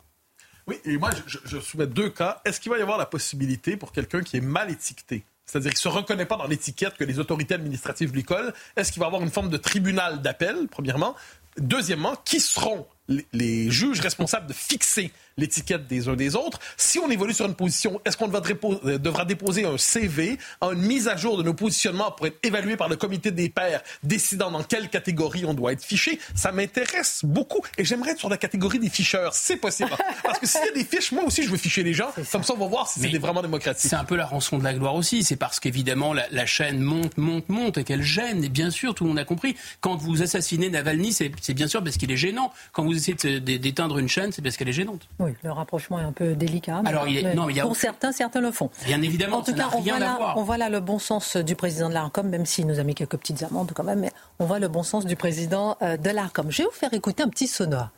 [0.67, 2.41] Oui, et moi, je, je soumets deux cas.
[2.45, 5.25] Est-ce qu'il va y avoir la possibilité pour quelqu'un qui est mal étiqueté?
[5.45, 8.53] C'est-à-dire qu'il ne se reconnaît pas dans l'étiquette que les autorités administratives lui collent.
[8.75, 11.15] Est-ce qu'il va avoir une forme de tribunal d'appel, premièrement?
[11.57, 12.87] Deuxièmement, qui seront
[13.33, 16.59] les juges responsables de fixer l'étiquette des uns des autres.
[16.77, 21.07] Si on évolue sur une position, est-ce qu'on euh, devra déposer un CV, une mise
[21.07, 24.63] à jour de nos positionnements pour être évalué par le comité des pairs, décidant dans
[24.63, 26.19] quelle catégorie on doit être fiché?
[26.35, 29.33] Ça m'intéresse beaucoup et j'aimerais être sur la catégorie des ficheurs.
[29.33, 29.91] C'est possible.
[30.23, 32.11] Parce que s'il y a des fiches, moi aussi, je veux ficher les gens.
[32.31, 33.89] Comme ça, on va voir si c'est vraiment démocratique.
[33.89, 35.23] C'est un peu la rançon de la gloire aussi.
[35.23, 38.43] C'est parce qu'évidemment, la, chaîne monte, monte, monte et qu'elle gêne.
[38.43, 39.55] Et bien sûr, tout le monde a compris.
[39.81, 42.51] Quand vous assassinez Navalny, c'est bien sûr parce qu'il est gênant.
[42.71, 45.07] Quand vous essayez d'éteindre une chaîne, c'est parce qu'elle est gênante.
[45.23, 46.81] Oui, le rapprochement est un peu délicat.
[46.85, 47.63] Alors, il non, il y a...
[47.63, 48.69] Pour certains, certains le font.
[48.85, 51.55] Bien évidemment, en tout cas, on, voit là, on voit là le bon sens du
[51.55, 54.45] président de l'ARCOM, même s'il nous a mis quelques petites amendes quand même, mais on
[54.45, 56.51] voit le bon sens du président euh, de l'ARCOM.
[56.51, 57.89] Je vais vous faire écouter un petit sonore.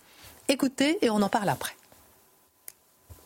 [0.47, 1.75] Écoutez et on en parle après.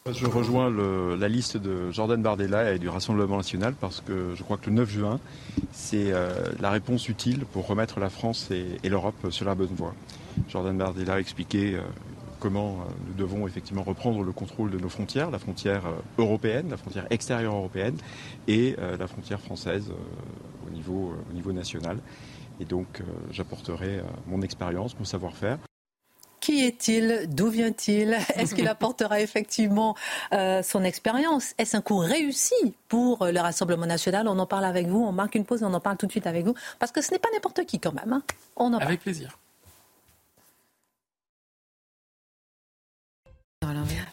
[0.09, 0.71] Je rejoins
[1.17, 4.77] la liste de Jordan Bardella et du Rassemblement national parce que je crois que le
[4.77, 5.19] 9 juin,
[5.71, 9.93] c'est euh, la réponse utile pour remettre la France et, l'Europe sur la bonne voie.
[10.47, 11.81] Jordan Bardella a expliqué euh,
[12.39, 15.83] comment euh, nous devons effectivement reprendre le contrôle de nos frontières, la frontière
[16.17, 17.97] européenne, la frontière extérieure européenne
[18.47, 19.91] et la frontière française
[20.65, 21.97] au niveau, au niveau national.
[22.59, 25.59] Et donc j'apporterai mon expérience, mon savoir-faire.
[26.39, 27.27] Qui est-il?
[27.27, 28.17] D'où vient-il?
[28.35, 29.95] Est-ce qu'il apportera effectivement
[30.33, 31.53] euh, son expérience?
[31.57, 34.27] Est-ce un coup réussi pour le Rassemblement national?
[34.27, 36.11] On en parle avec vous, on marque une pause et on en parle tout de
[36.11, 38.13] suite avec vous, parce que ce n'est pas n'importe qui quand même.
[38.13, 38.23] Hein.
[38.55, 39.37] on en avec plaisir.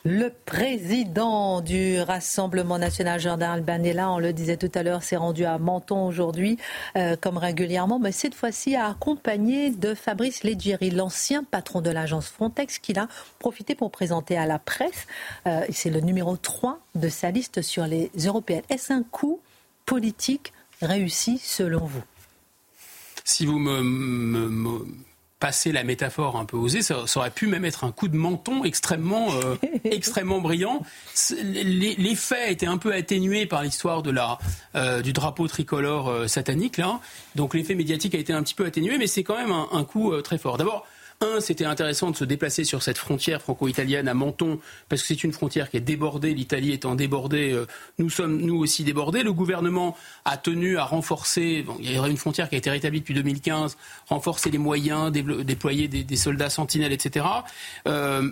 [0.05, 5.45] Le président du Rassemblement national, Jordan Albanella, on le disait tout à l'heure, s'est rendu
[5.45, 6.59] à Menton aujourd'hui,
[6.97, 12.79] euh, comme régulièrement, mais cette fois-ci accompagné de Fabrice Leggeri, l'ancien patron de l'agence Frontex,
[12.79, 15.07] qu'il a profité pour présenter à la presse.
[15.47, 18.65] Euh, c'est le numéro 3 de sa liste sur les européennes.
[18.71, 19.41] Est-ce un coup
[19.85, 22.03] politique réussi selon vous?
[23.25, 23.83] Si vous me
[25.39, 28.65] passer la métaphore un peu osée, ça, aurait pu même être un coup de menton
[28.65, 30.83] extrêmement, euh, extrêmement brillant.
[31.43, 34.39] L'effet était un peu atténué par l'histoire de la,
[34.75, 37.01] euh, du drapeau tricolore euh, satanique, là.
[37.35, 39.85] Donc l'effet médiatique a été un petit peu atténué, mais c'est quand même un, un
[39.85, 40.57] coup très fort.
[40.57, 40.87] D'abord,
[41.23, 44.59] Un, c'était intéressant de se déplacer sur cette frontière franco-italienne à Menton,
[44.91, 47.67] parce que c'est une frontière qui est débordée, l'Italie étant débordée, euh,
[47.99, 49.23] nous sommes nous aussi débordés.
[49.23, 53.01] Le gouvernement a tenu à renforcer, il y aurait une frontière qui a été rétablie
[53.01, 57.25] depuis 2015, renforcer les moyens, déployer des, soldats sentinelles, etc.
[57.89, 58.31] Euh,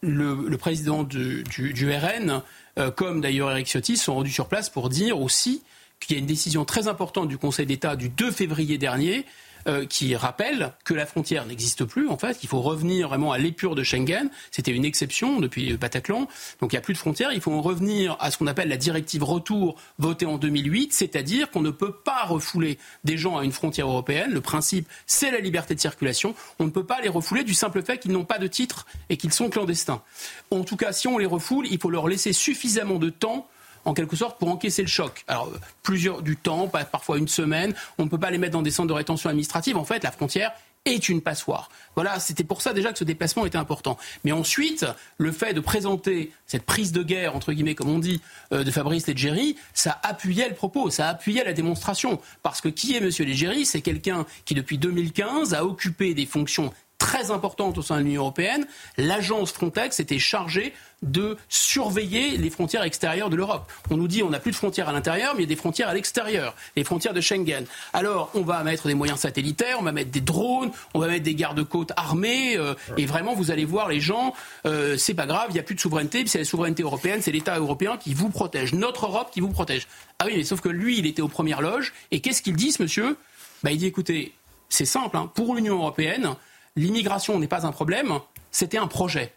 [0.00, 2.42] le, président du, RN,
[2.78, 5.62] euh, comme d'ailleurs Eric Ciotti, sont rendus sur place pour dire aussi
[6.00, 9.24] qu'il y a une décision très importante du Conseil d'État du 2 février dernier
[9.66, 13.38] euh, qui rappelle que la frontière n'existe plus, en fait, qu'il faut revenir vraiment à
[13.38, 14.30] l'épure de Schengen.
[14.50, 16.28] C'était une exception depuis Bataclan.
[16.60, 17.32] Donc il n'y a plus de frontières.
[17.32, 21.62] Il faut revenir à ce qu'on appelle la directive retour votée en 2008, c'est-à-dire qu'on
[21.62, 24.32] ne peut pas refouler des gens à une frontière européenne.
[24.32, 26.34] Le principe, c'est la liberté de circulation.
[26.58, 29.16] On ne peut pas les refouler du simple fait qu'ils n'ont pas de titre et
[29.16, 30.02] qu'ils sont clandestins.
[30.50, 33.48] En tout cas, si on les refoule, il faut leur laisser suffisamment de temps
[33.88, 35.24] en quelque sorte pour encaisser le choc.
[35.28, 35.50] Alors
[35.82, 38.88] plusieurs du temps, parfois une semaine, on ne peut pas les mettre dans des centres
[38.88, 39.76] de rétention administrative.
[39.78, 40.52] En fait, la frontière
[40.84, 41.70] est une passoire.
[41.94, 43.98] Voilà, c'était pour ça déjà que ce déplacement était important.
[44.24, 48.20] Mais ensuite, le fait de présenter cette prise de guerre, entre guillemets, comme on dit,
[48.52, 52.20] euh, de Fabrice Leggeri, ça appuyait le propos, ça appuyait la démonstration.
[52.42, 53.10] Parce que qui est M.
[53.18, 53.66] Leggeri?
[53.66, 58.22] C'est quelqu'un qui, depuis 2015, a occupé des fonctions très importante au sein de l'Union
[58.22, 63.70] européenne, l'agence Frontex était chargée de surveiller les frontières extérieures de l'Europe.
[63.90, 65.56] On nous dit on n'a plus de frontières à l'intérieur, mais il y a des
[65.56, 67.64] frontières à l'extérieur, les frontières de Schengen.
[67.92, 71.22] Alors on va mettre des moyens satellitaires, on va mettre des drones, on va mettre
[71.22, 74.34] des gardes-côtes armés, euh, et vraiment vous allez voir les gens,
[74.66, 77.32] euh, c'est pas grave, il n'y a plus de souveraineté, c'est la souveraineté européenne, c'est
[77.32, 79.86] l'État européen qui vous protège, notre Europe qui vous protège.
[80.18, 82.72] Ah oui, mais sauf que lui, il était aux premières loges, et qu'est-ce qu'il dit,
[82.72, 83.16] ce monsieur?
[83.62, 84.32] Bah, Il dit écoutez,
[84.68, 86.34] c'est simple, hein, pour l'Union européenne,
[86.78, 88.18] l'immigration n'est pas un problème,
[88.50, 89.32] c'était un projet.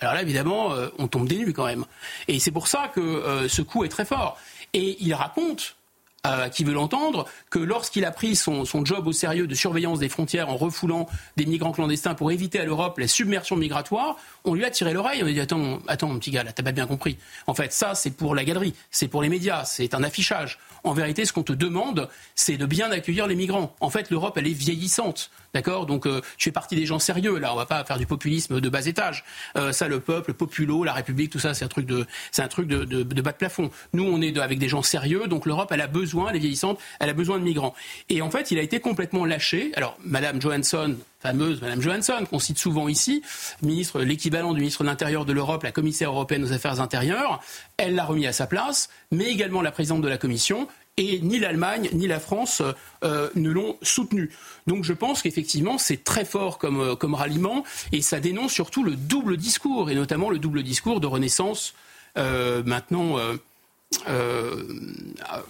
[0.00, 1.84] Alors là, évidemment, euh, on tombe des nues quand même.
[2.28, 4.36] Et c'est pour ça que euh, ce coup est très fort.
[4.72, 5.76] Et il raconte
[6.24, 10.08] euh, qui veut l'entendre, que lorsqu'il a pris son, job au sérieux de surveillance des
[10.08, 14.64] frontières en refoulant des migrants clandestins pour éviter à l'Europe la submersion migratoire, on lui
[14.64, 15.20] a tiré l'oreille.
[15.22, 17.18] On lui a dit attends, attends, mon petit gars, là, t'as pas bien compris.
[17.48, 20.60] En fait, ça, c'est pour la galerie, c'est pour les médias, c'est un affichage.
[20.84, 23.74] En vérité, ce qu'on te demande, c'est de bien accueillir les migrants.
[23.80, 25.32] En fait, l'Europe, elle est vieillissante.
[25.54, 27.38] D'accord Donc, euh, tu fais partie des gens sérieux.
[27.38, 29.22] Là, on va pas faire du populisme de bas étage.
[29.56, 32.06] Euh, ça, le peuple, le populo, la République, tout ça, c'est un truc de,
[32.38, 33.70] un truc de, de, bas de plafond.
[33.92, 35.26] Nous, on est avec des gens sérieux.
[35.26, 37.74] Donc, l'Europe, elle a besoin, elle est vieillissante, elle a besoin de migrants.
[38.08, 39.72] Et en fait, il a été complètement lâché.
[39.76, 43.22] Alors, Madame Johansson, fameuse Madame Johansson, qu'on cite souvent ici,
[43.62, 47.40] ministre, l'équivalent du ministre de l'Intérieur de l'Europe, la commissaire européenne aux affaires intérieures,
[47.76, 51.38] elle l'a remis à sa place, mais également la présidente de la Commission, et ni
[51.38, 52.62] l'Allemagne ni la France
[53.02, 54.30] euh, ne l'ont soutenu.
[54.66, 58.84] Donc je pense qu'effectivement c'est très fort comme, euh, comme ralliement et ça dénonce surtout
[58.84, 61.74] le double discours et notamment le double discours de Renaissance
[62.18, 63.16] euh, maintenant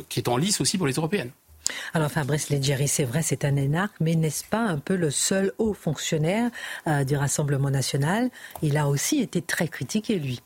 [0.09, 1.31] qui est en lice aussi pour les européennes.
[1.95, 5.53] Alors Fabrice Leggeri, c'est vrai, c'est un énarque, mais n'est-ce pas un peu le seul
[5.59, 6.51] haut fonctionnaire
[7.07, 8.31] du Rassemblement national?
[8.61, 10.41] Il a aussi été très critiqué, lui.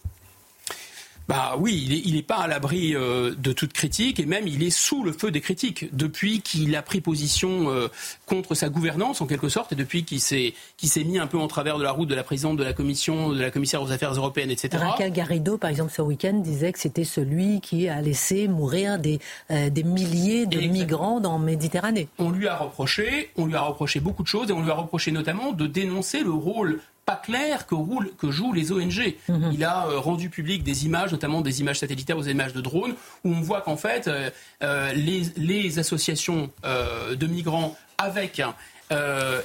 [1.29, 4.71] Bah oui, il n'est pas à l'abri euh, de toute critique et même il est
[4.71, 7.89] sous le feu des critiques depuis qu'il a pris position euh,
[8.27, 11.49] contre sa gouvernance en quelque sorte et depuis qu'il s'est s'est mis un peu en
[11.49, 14.13] travers de la route de la présidente de la commission, de la commissaire aux affaires
[14.13, 14.79] européennes, etc.
[14.81, 19.19] Raquel Garrido, par exemple, ce week-end, disait que c'était celui qui a laissé mourir des,
[19.51, 22.07] euh, des milliers de migrants dans Méditerranée.
[22.19, 24.75] On lui a reproché, on lui a reproché beaucoup de choses et on lui a
[24.75, 29.15] reproché notamment de dénoncer le rôle pas clair que, roule, que jouent les ONG.
[29.29, 29.51] Mhm.
[29.55, 32.61] Il a euh, rendu public des images, notamment des images satellitaires ou des images de
[32.61, 34.29] drones, où on voit qu'en fait, euh,
[34.63, 38.43] euh, les, les, associations de migrants avec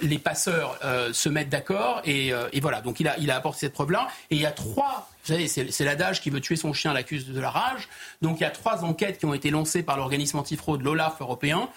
[0.01, 0.79] les passeurs
[1.11, 2.81] se mettent d'accord et, et, voilà.
[2.81, 4.07] Donc il a, il a apporté cette preuve-là.
[4.31, 7.27] Et il y a trois, vous savez, c'est l'adage qui veut tuer son chien l'accuse
[7.27, 7.89] de la rage.
[8.21, 11.69] Donc il y a trois enquêtes qui ont été lancées par l'organisme antifraude, l'OLAF européen,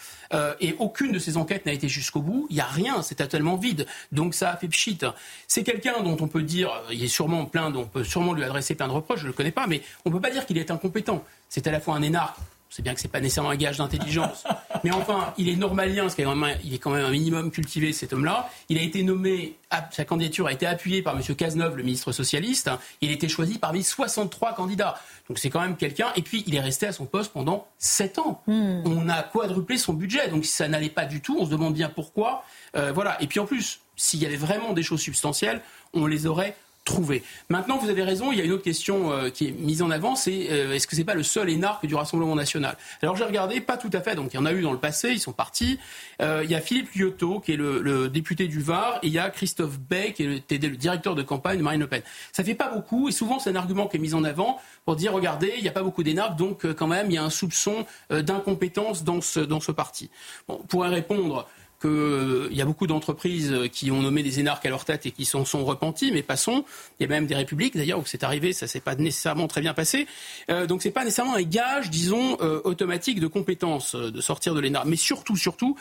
[0.61, 2.47] et aucune de ces enquêtes n'a été jusqu'au bout.
[2.51, 3.87] Il n'y a rien, c'est totalement vide.
[4.13, 4.99] Donc ça a fait pchit.
[5.47, 8.75] C'est quelqu'un dont on peut dire, il est sûrement plein, on peut sûrement lui adresser
[8.75, 10.59] plein de reproches, je ne le connais pas, mais on ne peut pas dire qu'il
[10.59, 11.23] est incompétent.
[11.49, 12.39] C'est à la fois un énarque
[12.75, 14.43] c'est bien que c'est pas nécessairement un gage d'intelligence,
[14.83, 18.51] mais enfin, il est normalien, parce qu'il est, quand même un minimum cultivé, cet homme-là.
[18.69, 19.57] Il a été nommé,
[19.93, 21.23] sa candidature a été appuyée par M.
[21.37, 22.71] Cazeneuve, le ministre socialiste.
[23.01, 24.99] Il a été choisi parmi 63 candidats.
[25.29, 26.09] Donc c'est quand même quelqu'un.
[26.17, 28.43] Et puis, il est resté à son poste pendant 7 ans.
[28.49, 28.83] Hmm.
[28.85, 30.27] On a quadruplé son budget.
[30.27, 32.43] Donc si ça n'allait pas du tout, on se demande bien pourquoi.
[32.75, 33.23] Euh, voilà.
[33.23, 37.23] Et puis en plus, s'il y avait vraiment des choses substantielles, on les aurait trouver.
[37.49, 39.91] Maintenant, vous avez raison, il y a une autre question euh, qui est mise en
[39.91, 42.77] avant, c'est euh, est-ce que c'est pas le seul énarque du Rassemblement national?
[43.03, 44.79] Alors j'ai regardé, pas tout à fait, donc il y en a eu dans le
[44.79, 45.79] passé, ils sont partis.
[46.21, 49.19] Euh, il y a Philippe Liotto, qui est le, député du Var, et il y
[49.19, 52.03] a Christophe Bay, qui est le, directeur de campagne de Marine Le Pen.
[52.33, 54.97] Ça fait pas beaucoup, et souvent c'est un argument qui est mis en avant pour
[54.97, 57.31] dire, regardez, il n'y a pas beaucoup d'énarques, donc quand même, il y a un
[57.31, 60.11] soupçon d'incompétence dans ce, parti.
[60.47, 61.47] Bon, pour répondre
[61.85, 65.11] qu'il euh, y a beaucoup d'entreprises qui ont nommé des énarques à leur tête et
[65.11, 66.65] qui s'en sont repentis, mais passons.
[66.99, 69.61] Il y a même des républiques, d'ailleurs, où c'est arrivé, ça s'est pas nécessairement très
[69.61, 70.07] bien passé.
[70.51, 74.61] Euh, donc c'est pas nécessairement un gage, disons, euh, automatique de compétence de sortir de
[74.61, 74.87] l'énarque.
[74.87, 75.77] Mais surtout, surtout,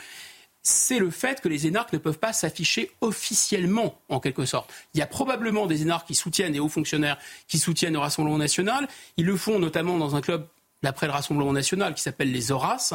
[0.62, 4.70] c'est le fait que les énarques ne peuvent pas s'afficher officiellement, en quelque sorte.
[4.92, 8.38] Il y a probablement des énarques qui soutiennent, des hauts fonctionnaires qui soutiennent le Rassemblement
[8.38, 8.88] national.
[9.16, 10.46] Ils le font notamment dans un club
[10.84, 12.94] d'après le Rassemblement national, qui s'appelle les Horaces.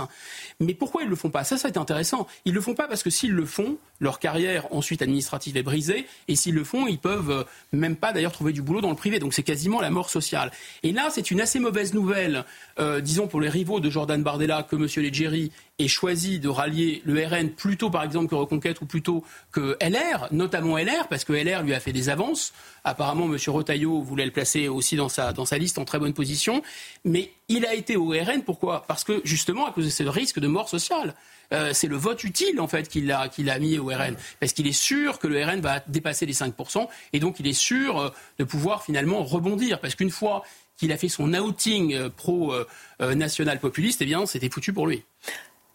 [0.60, 1.44] Mais pourquoi ils ne le font pas?
[1.44, 2.28] Ça, ça est intéressant.
[2.46, 5.64] Ils ne le font pas parce que s'ils le font, leur carrière ensuite administrative est
[5.64, 6.08] brisée.
[6.28, 8.96] Et s'ils le font, ils peuvent euh, même pas d'ailleurs trouver du boulot dans le
[8.96, 9.20] privé.
[9.20, 10.52] Donc c'est quasiment la mort sociale.
[10.84, 12.46] Et là, c'est une assez mauvaise nouvelle,
[12.80, 14.88] euh, disons, pour les rivaux de Jordan Bardella, que M.
[15.04, 19.78] Leggeri ait choisi de rallier le RN plutôt, par exemple, que Reconquête ou plutôt que
[19.82, 22.54] LR, notamment LR, parce que LR lui a fait des avances.
[22.84, 23.38] Apparemment, M.
[23.48, 26.62] Rotaillot voulait le placer aussi dans sa, dans sa liste en très bonne position.
[27.06, 28.86] Mais il a été au RN, pourquoi?
[28.88, 31.16] Parce que, justement, à cause de ce risque de mort sociale.
[31.52, 34.54] Euh, c'est le vote utile en fait qu'il a, qu'il a mis au RN, parce
[34.54, 38.00] qu'il est sûr que le RN va dépasser les 5%, et donc il est sûr
[38.00, 40.44] euh, de pouvoir finalement rebondir, parce qu'une fois
[40.78, 45.04] qu'il a fait son outing euh, pro-national populiste, eh bien c'était foutu pour lui.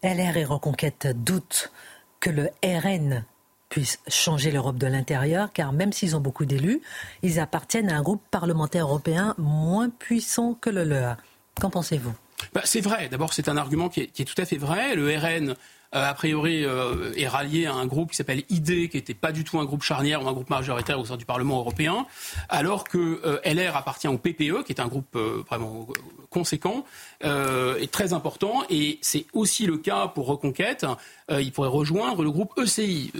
[0.05, 1.71] LR et Reconquête doutent
[2.19, 3.25] que le RN
[3.69, 6.79] puisse changer l'Europe de l'intérieur, car même s'ils ont beaucoup d'élus,
[7.23, 11.17] ils appartiennent à un groupe parlementaire européen moins puissant que le leur.
[11.59, 12.13] Qu'en pensez-vous?
[12.53, 13.09] Bah, c'est vrai.
[13.09, 14.95] D'abord, c'est un argument qui est, tout à fait vrai.
[14.95, 15.55] Le RN
[16.03, 19.43] a priori, euh, est rallié à un groupe qui s'appelle ID, qui n'était pas du
[19.43, 22.05] tout un groupe charnière ou un groupe majoritaire au sein du Parlement européen,
[22.49, 25.87] alors que euh, LR appartient au PPE, qui est un groupe vraiment
[26.29, 26.85] conséquent
[27.23, 28.63] et très important.
[28.69, 30.85] Et c'est aussi le cas pour Reconquête.
[31.29, 33.13] il pourrait rejoindre le groupe ECI,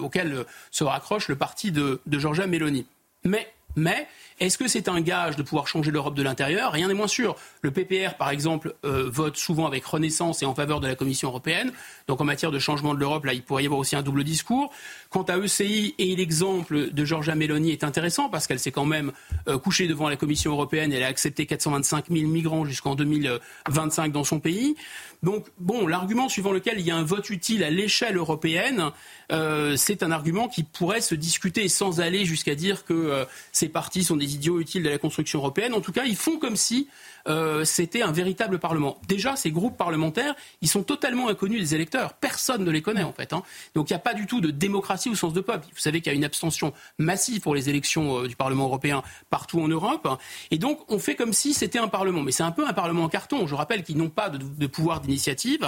[0.00, 2.86] auquel se raccroche le parti de, de Giorgia Meloni.
[3.24, 4.06] Mais, mais
[4.40, 6.72] est-ce que c'est un gage de pouvoir changer l'Europe de l'intérieur?
[6.72, 7.36] Rien n'est moins sûr.
[7.60, 11.28] Le PPR, par exemple, euh, vote souvent avec Renaissance et en faveur de la Commission
[11.28, 11.72] européenne.
[12.08, 14.24] Donc en matière de changement de l'Europe, là, il pourrait y avoir aussi un double
[14.24, 14.72] discours.
[15.10, 19.12] Quant à ECI, et l'exemple de Georgia Meloni est intéressant parce qu'elle s'est quand même
[19.48, 20.92] euh, couchée devant la Commission européenne.
[20.92, 24.74] Elle a accepté 425 000 migrants jusqu'en 2025 dans son pays.
[25.22, 28.90] Donc, bon, l'argument suivant lequel il y a un vote utile à l'échelle européenne,
[29.30, 34.02] euh, c'est un argument qui pourrait se discuter sans aller jusqu'à dire que ces partis
[34.02, 35.74] sont des idiots utiles de la construction européenne.
[35.74, 36.88] En tout cas, ils font comme si
[37.28, 38.98] euh, c'était un véritable Parlement.
[39.08, 42.14] Déjà, ces groupes parlementaires, ils sont totalement inconnus des électeurs.
[42.14, 43.32] Personne ne les connaît, en fait.
[43.32, 43.42] Hein.
[43.74, 45.66] Donc, il n'y a pas du tout de démocratie au sens de peuple.
[45.72, 49.02] Vous savez qu'il y a une abstention massive pour les élections euh, du Parlement européen
[49.30, 50.08] partout en Europe.
[50.50, 52.22] Et donc, on fait comme si c'était un Parlement.
[52.22, 53.46] Mais c'est un peu un Parlement en carton.
[53.46, 55.66] Je rappelle qu'ils n'ont pas de, pouvoir d'initiative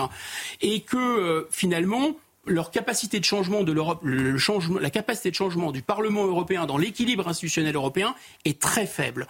[0.61, 5.83] et que, euh, finalement, leur capacité de changement de l'Europe, la capacité de changement du
[5.83, 9.27] Parlement européen dans l'équilibre institutionnel européen est très faible.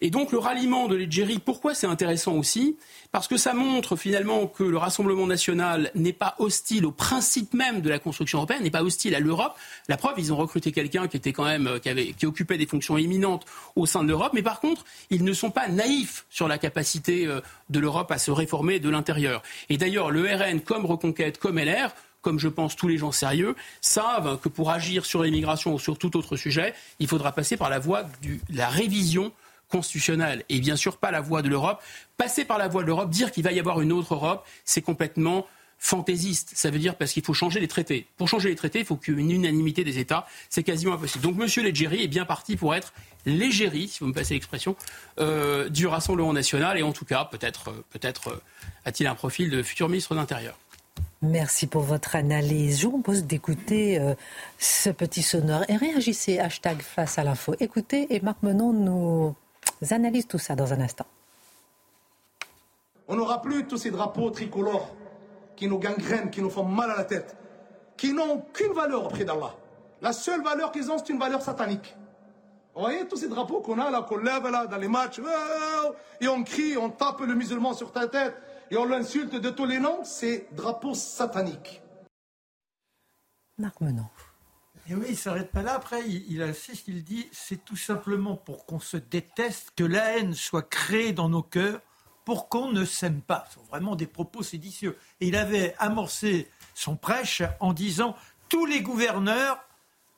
[0.00, 2.76] Et donc le ralliement de l'Algérie, pourquoi c'est intéressant aussi?
[3.12, 7.80] Parce que ça montre finalement que le Rassemblement national n'est pas hostile au principe même
[7.80, 9.56] de la construction européenne, n'est pas hostile à l'Europe.
[9.88, 12.58] La preuve, ils ont recruté quelqu'un qui était quand même euh, qui, avait, qui occupait
[12.58, 16.26] des fonctions éminentes au sein de l'Europe, mais par contre, ils ne sont pas naïfs
[16.28, 17.40] sur la capacité euh,
[17.70, 19.42] de l'Europe à se réformer de l'intérieur.
[19.70, 21.94] Et d'ailleurs, le RN, comme Reconquête, comme LR,
[22.26, 25.96] comme je pense tous les gens sérieux, savent que pour agir sur l'immigration ou sur
[25.96, 29.30] tout autre sujet, il faudra passer par la voie de la révision
[29.68, 31.80] constitutionnelle et bien sûr pas la voie de l'Europe.
[32.16, 34.82] Passer par la voie de l'Europe, dire qu'il va y avoir une autre Europe, c'est
[34.82, 35.46] complètement
[35.78, 36.50] fantaisiste.
[36.54, 38.08] Ça veut dire parce qu'il faut changer les traités.
[38.16, 40.26] Pour changer les traités, il faut qu'il y ait une unanimité des États.
[40.48, 41.22] C'est quasiment impossible.
[41.22, 41.64] Donc M.
[41.64, 42.92] Leggeri est bien parti pour être
[43.24, 44.74] l'égérie, si vous me passez l'expression,
[45.20, 46.76] euh, du Rassemblement national.
[46.76, 48.36] Et en tout cas, peut-être euh, peut euh,
[48.84, 50.58] a-t-il un profil de futur ministre de l'Intérieur.
[51.22, 52.80] Merci pour votre analyse.
[52.80, 54.14] Je vous propose d'écouter euh,
[54.58, 57.54] ce petit sonore et réagissez, hashtag face à l'info.
[57.58, 59.34] Écoutez et Marc Menon nous
[59.90, 61.06] analyse tout ça dans un instant.
[63.08, 64.94] On n'aura plus tous ces drapeaux tricolores
[65.56, 67.34] qui nous gangrènent, qui nous font mal à la tête,
[67.96, 69.54] qui n'ont aucune valeur auprès d'Allah.
[70.02, 71.96] La seule valeur qu'ils ont, c'est une valeur satanique.
[72.74, 75.92] Vous voyez tous ces drapeaux qu'on a là, qu'on lève là dans les matchs, oh,
[76.20, 78.34] et on crie, on tape le musulman sur ta tête
[78.70, 81.82] et on l'insulte de tous les noms, c'est drapeau satanique.
[83.58, 84.08] Marc Menon.
[84.88, 85.74] Et oui, il ne s'arrête pas là.
[85.74, 90.18] Après, il, il insiste, il dit c'est tout simplement pour qu'on se déteste, que la
[90.18, 91.80] haine soit créée dans nos cœurs,
[92.26, 93.46] pour qu'on ne s'aime pas.
[93.48, 94.98] Ce sont vraiment des propos séditieux.
[95.20, 98.16] Et il avait amorcé son prêche en disant
[98.48, 99.58] tous les gouverneurs,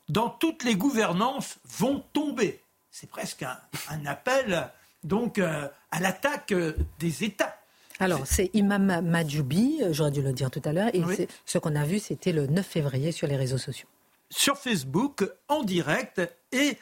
[0.08, 2.62] dans toutes les gouvernances, vont tomber.
[2.90, 4.70] C'est presque un, appel
[5.04, 6.54] donc euh, à l'attaque
[6.98, 7.57] des États.
[8.00, 11.02] Alors, c'est Imam Madjoubi, j'aurais dû le dire tout à l'heure, et
[11.44, 13.88] ce qu'on a vu, c'était le 9 février sur les réseaux sociaux.
[14.30, 16.20] Sur Facebook, en direct,
[16.52, 16.76] et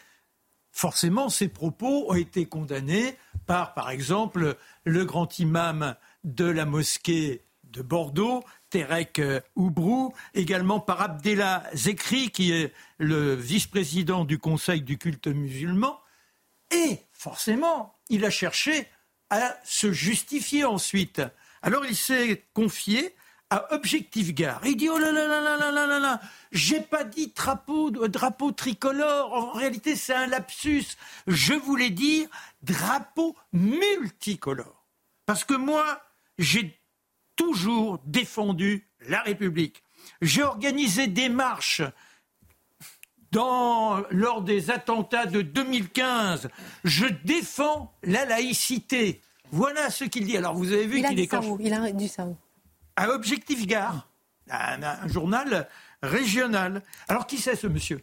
[0.72, 5.94] forcément, ces propos ont été condamnés par, par exemple, le grand imam
[6.24, 9.20] de la mosquée de Bordeaux, Terek
[9.54, 16.00] Oubrou, également par Abdellah Zekri, qui est le vice-président du Conseil du culte musulman.
[16.72, 18.88] Et forcément, il a cherché
[19.30, 21.22] à se justifier ensuite.
[21.62, 23.14] Alors il s'est confié
[23.50, 24.60] à Objectif Gare.
[24.64, 26.20] Il dit Oh là là là là là là là là,
[26.52, 29.32] j'ai pas dit drapeau, drapeau tricolore.
[29.32, 30.84] En réalité, c'est un lapsus.
[31.26, 32.28] Je voulais dire
[32.62, 34.86] drapeau multicolore.
[35.26, 36.02] Parce que moi,
[36.38, 36.78] j'ai
[37.36, 39.82] toujours défendu la République.
[40.22, 41.82] J'ai organisé des marches
[43.37, 46.49] dans, lors des attentats de 2015.
[46.84, 49.20] Je défends la laïcité.
[49.51, 50.39] Voilà ce qu'il dit.
[50.39, 51.59] Alors vous avez vu qu'il est quand...
[51.61, 52.26] Il a dit ça
[52.97, 54.09] À Objectif Gare,
[54.51, 55.68] un, journal
[56.03, 56.82] régional.
[57.09, 58.03] Alors qui c'est ce monsieur?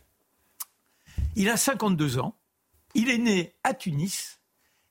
[1.36, 2.36] Il a 52 ans.
[2.94, 4.40] Il est né à Tunis.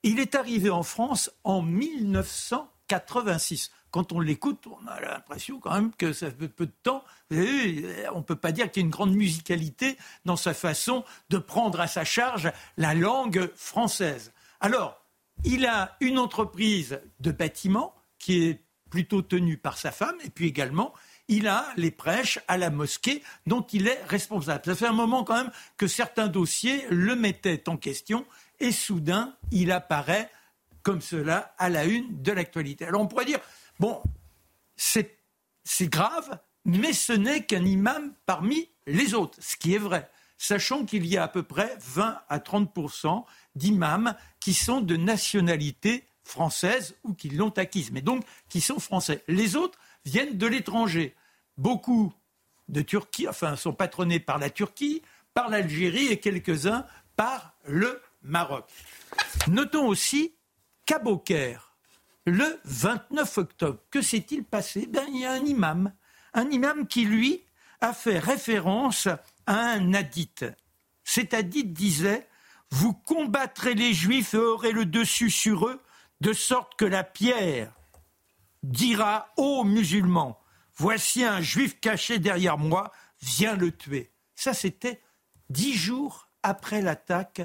[0.03, 5.93] Il est arrivé en France en 1986 quand on l'écoute, on a l'impression quand même
[5.93, 7.05] que ça fait peu de temps.
[7.30, 11.38] on ne peut pas dire qu'il y a une grande musicalité dans sa façon de
[11.38, 14.32] prendre à sa charge la langue française.
[14.61, 15.01] Alors,
[15.45, 20.47] il a une entreprise de bâtiment qui est plutôt tenue par sa femme, et puis
[20.47, 20.95] également,
[21.28, 24.64] il a les prêches à la mosquée dont il est responsable.
[24.64, 28.24] Ça fait un moment quand même que certains dossiers le mettaient en question,
[28.59, 30.30] et soudain, il apparaît
[30.82, 32.86] comme cela à la une de l'actualité.
[32.86, 33.40] Alors on pourrait dire,
[33.82, 34.00] Bon,
[34.76, 35.18] c'est
[35.88, 40.08] grave, mais ce n'est qu'un imam parmi les autres, ce qui est vrai.
[40.38, 42.70] Sachant qu'il y a à peu près 20 à 30
[43.56, 49.24] d'imams qui sont de nationalité française ou qui l'ont acquise, mais donc qui sont français.
[49.26, 51.16] Les autres viennent de l'étranger.
[51.56, 52.14] Beaucoup
[52.68, 55.02] de Turquie, enfin, sont patronnés par la Turquie,
[55.34, 58.70] par l'Algérie et quelques-uns par le Maroc.
[59.48, 60.36] Notons aussi
[60.86, 61.00] qu'à
[62.26, 63.78] le 29 octobre.
[63.90, 64.86] Que s'est-il passé?
[64.86, 65.92] Ben, Il y a un imam,
[66.34, 67.42] un imam qui, lui,
[67.80, 69.08] a fait référence
[69.46, 70.44] à un hadith.
[71.04, 72.28] Cet hadith disait
[72.70, 75.80] Vous combattrez les Juifs et aurez le dessus sur eux,
[76.20, 77.72] de sorte que la pierre
[78.62, 80.38] dira aux musulmans
[80.76, 84.10] Voici un juif caché derrière moi, viens le tuer.
[84.34, 85.02] Ça, c'était
[85.50, 87.42] dix jours après l'attaque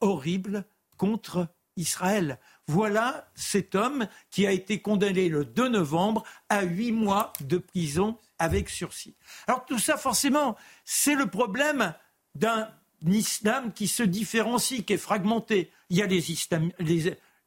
[0.00, 0.64] horrible
[0.96, 2.38] contre Israël.
[2.68, 8.18] Voilà cet homme qui a été condamné le 2 novembre à huit mois de prison
[8.38, 9.14] avec sursis.
[9.46, 11.94] Alors tout ça, forcément, c'est le problème
[12.34, 12.68] d'un
[13.06, 15.70] islam qui se différencie, qui est fragmenté.
[15.90, 16.20] Il y a les,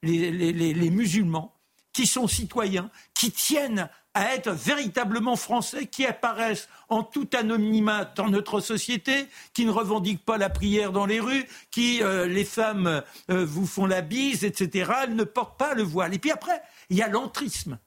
[0.02, 1.59] les musulmans
[2.00, 8.30] qui sont citoyens, qui tiennent à être véritablement français, qui apparaissent en tout anonymat dans
[8.30, 13.04] notre société, qui ne revendiquent pas la prière dans les rues, qui, euh, les femmes
[13.30, 14.94] euh, vous font la bise, etc.
[15.04, 16.14] Elles ne portent pas le voile.
[16.14, 17.78] Et puis après, il y a l'entrisme.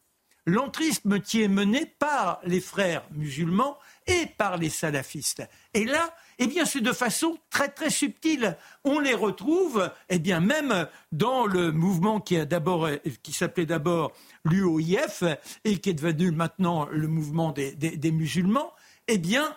[0.44, 5.42] L'entrisme qui est mené par les frères musulmans et par les salafistes.
[5.74, 8.56] Et là, eh bien, c'est de façon très très subtile.
[8.84, 12.88] On les retrouve, eh bien, même dans le mouvement qui, a d'abord,
[13.22, 14.12] qui s'appelait d'abord
[14.44, 15.24] l'UOIF
[15.64, 18.72] et qui est devenu maintenant le mouvement des, des musulmans.
[19.08, 19.56] Eh bien,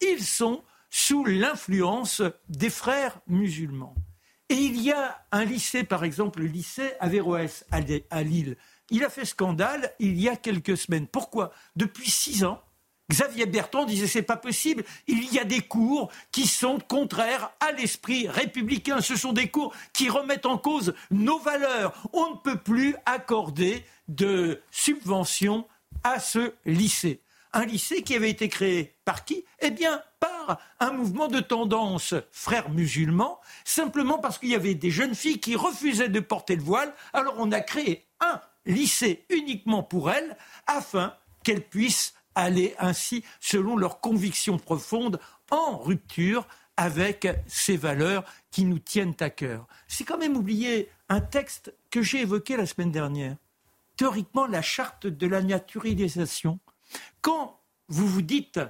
[0.00, 3.94] ils sont sous l'influence des frères musulmans.
[4.48, 8.56] Et il y a un lycée, par exemple, le lycée Averroès à Lille.
[8.90, 11.08] Il a fait scandale il y a quelques semaines.
[11.08, 11.52] Pourquoi?
[11.74, 12.62] Depuis six ans,
[13.10, 17.72] Xavier Bertrand disait c'est pas possible, il y a des cours qui sont contraires à
[17.72, 21.94] l'esprit républicain, ce sont des cours qui remettent en cause nos valeurs.
[22.12, 25.66] On ne peut plus accorder de subventions
[26.02, 27.20] à ce lycée.
[27.52, 29.44] Un lycée qui avait été créé par qui?
[29.60, 34.90] Eh bien, par un mouvement de tendance frères musulmans, simplement parce qu'il y avait des
[34.90, 36.92] jeunes filles qui refusaient de porter le voile.
[37.12, 40.36] Alors on a créé un lycée uniquement pour elles,
[40.66, 45.18] afin qu'elles puissent aller ainsi, selon leurs convictions profondes,
[45.50, 49.66] en rupture avec ces valeurs qui nous tiennent à cœur.
[49.88, 53.36] C'est quand même oublier un texte que j'ai évoqué la semaine dernière.
[53.96, 56.58] Théoriquement, la charte de la naturalisation.
[57.22, 57.58] Quand
[57.88, 58.60] vous vous dites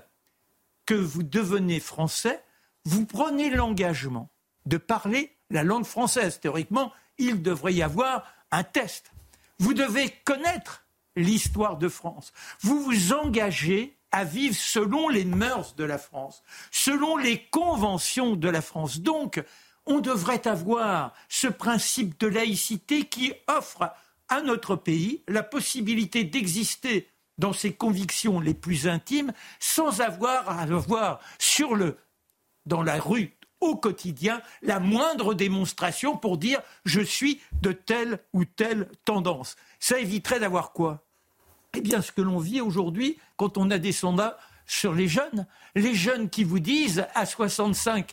[0.87, 2.43] que vous devenez français,
[2.85, 4.31] vous prenez l'engagement
[4.67, 6.39] de parler la langue française.
[6.41, 9.13] Théoriquement, il devrait y avoir un test.
[9.59, 10.86] Vous devez connaître
[11.17, 12.33] l'histoire de France.
[12.61, 18.49] Vous vous engagez à vivre selon les mœurs de la France, selon les conventions de
[18.49, 19.01] la France.
[19.01, 19.43] Donc,
[19.87, 23.93] on devrait avoir ce principe de laïcité qui offre
[24.29, 27.09] à notre pays la possibilité d'exister
[27.39, 31.97] dans ses convictions les plus intimes sans avoir à avoir sur le,
[32.65, 38.45] dans la rue au quotidien la moindre démonstration pour dire je suis de telle ou
[38.45, 39.57] telle tendance.
[39.81, 41.06] Ça éviterait d'avoir quoi?
[41.77, 44.33] Eh bien, ce que l'on vit aujourd'hui quand on a des sondages
[44.67, 45.47] sur les jeunes.
[45.75, 48.07] Les jeunes qui vous disent à 65%,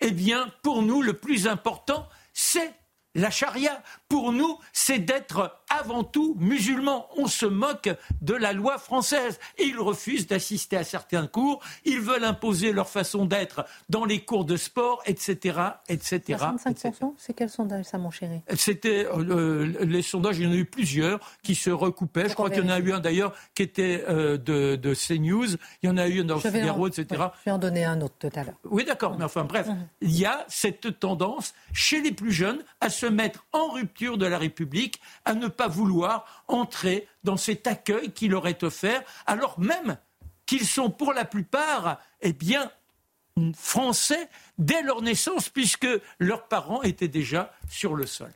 [0.00, 2.74] eh bien, pour nous, le plus important, c'est
[3.14, 7.06] la charia, pour nous, c'est d'être avant tout musulman.
[7.16, 7.88] On se moque
[8.20, 9.38] de la loi française.
[9.58, 11.62] Ils refusent d'assister à certains cours.
[11.84, 15.58] Ils veulent imposer leur façon d'être dans les cours de sport, etc.
[15.88, 16.20] etc.
[16.28, 18.40] 65%, c'est quel sondage ça, mon chéri?
[18.56, 22.28] C'était euh, les sondages, il y en a eu plusieurs qui se recoupaient.
[22.28, 25.56] Je crois qu'il y en a eu un d'ailleurs qui était euh, de, de, CNews.
[25.82, 27.06] Il y en a eu un dans Figaro, etc.
[27.10, 28.54] je vais en donner un autre tout à l'heure.
[28.64, 29.16] Oui, d'accord.
[29.16, 29.86] Mais enfin, bref, mhm.
[30.00, 34.26] il y a cette tendance chez les plus jeunes à se mettre en rupture de
[34.26, 39.58] la République, à ne pas vouloir entrer dans cet accueil qui leur est offert, alors
[39.58, 39.98] même
[40.46, 42.70] qu'ils sont pour la plupart, eh bien,
[43.54, 45.88] français dès leur naissance, puisque
[46.18, 48.30] leurs parents étaient déjà sur le sol.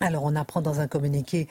[0.00, 1.48] Alors, on apprend dans un communiqué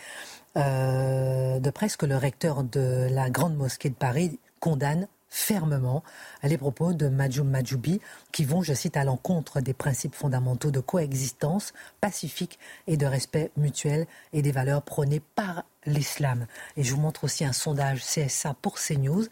[0.57, 6.03] euh, de presse que le recteur de la Grande Mosquée de Paris condamne fermement
[6.43, 7.99] les propos de Majoum Majoubi
[8.31, 13.49] qui vont, je cite, à l'encontre des principes fondamentaux de coexistence pacifique et de respect
[13.57, 16.45] mutuel et des valeurs prônées par l'islam.
[16.77, 19.25] Et je vous montre aussi un sondage CSA pour CNews,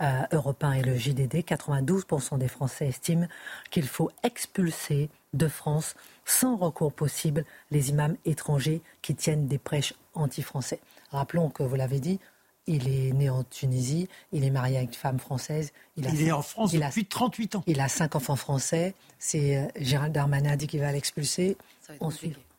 [0.00, 1.42] euh, Europe 1 et le JDD.
[1.44, 3.26] 92% des Français estiment
[3.70, 9.94] qu'il faut expulser de France sans recours possible les imams étrangers qui tiennent des prêches
[10.14, 10.78] anti-français.
[11.10, 12.20] Rappelons que, vous l'avez dit,
[12.68, 15.72] il est né en Tunisie, il est marié avec une femme française.
[15.96, 17.64] Il, est en France depuis 38 ans.
[17.66, 18.94] Il a cinq enfants français.
[19.18, 21.56] C'est euh, Gérald Darmanin dit qu'il va l'expulser.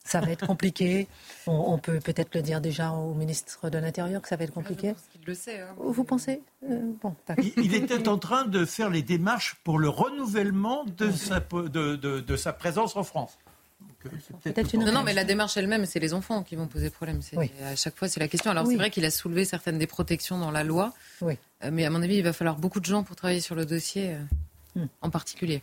[0.04, 1.08] Ça va être compliqué.
[1.48, 4.96] on, peut peut-être le dire déjà au ministre de l'Intérieur que ça va être compliqué.
[5.16, 5.62] Il le sait.
[5.62, 5.76] Hein.
[5.78, 7.16] Vous pensez euh, bon,
[7.58, 12.54] il, était en train de faire les démarches pour le renouvellement de, sa, de sa
[12.54, 13.38] présence en France.
[14.76, 17.20] Non, non, mais la démarche elle-même, c'est les enfants qui vont poser problème.
[17.64, 18.52] À chaque fois, c'est la question.
[18.52, 20.94] Alors, c'est vrai qu'il a soulevé certaines des protections dans la loi.
[21.22, 21.38] Oui.
[21.64, 23.66] Euh, mais à mon avis, il va falloir beaucoup de gens pour travailler sur le
[23.66, 24.88] dossier, euh, hmm.
[25.02, 25.62] en particulier.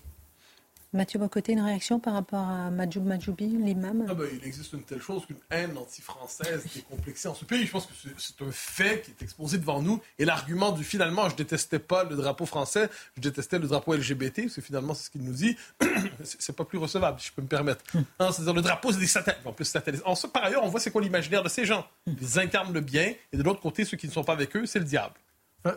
[0.93, 4.82] Mathieu Bocoté, une réaction par rapport à Majoub Majoubi, l'imam ah ben, Il existe une
[4.82, 7.66] telle chose qu'une haine anti-française qui est complexée en ce pays.
[7.66, 10.01] Je pense que c'est un fait qui est exposé devant nous.
[10.18, 14.43] Et l'argument du finalement, je détestais pas le drapeau français, je détestais le drapeau LGBT,
[14.43, 15.57] parce que finalement, c'est ce qu'il nous dit,
[16.22, 17.84] c'est pas plus recevable, si je peux me permettre.
[17.93, 18.03] Hmm.
[18.18, 19.45] C'est-à-dire, le drapeau, c'est des satellites.
[19.45, 20.03] En plus, satellites.
[20.32, 21.87] par ailleurs, on voit c'est quoi l'imaginaire de ces gens.
[22.07, 22.14] Hmm.
[22.20, 24.66] Ils incarnent le bien, et de l'autre côté, ceux qui ne sont pas avec eux,
[24.66, 25.14] c'est le diable.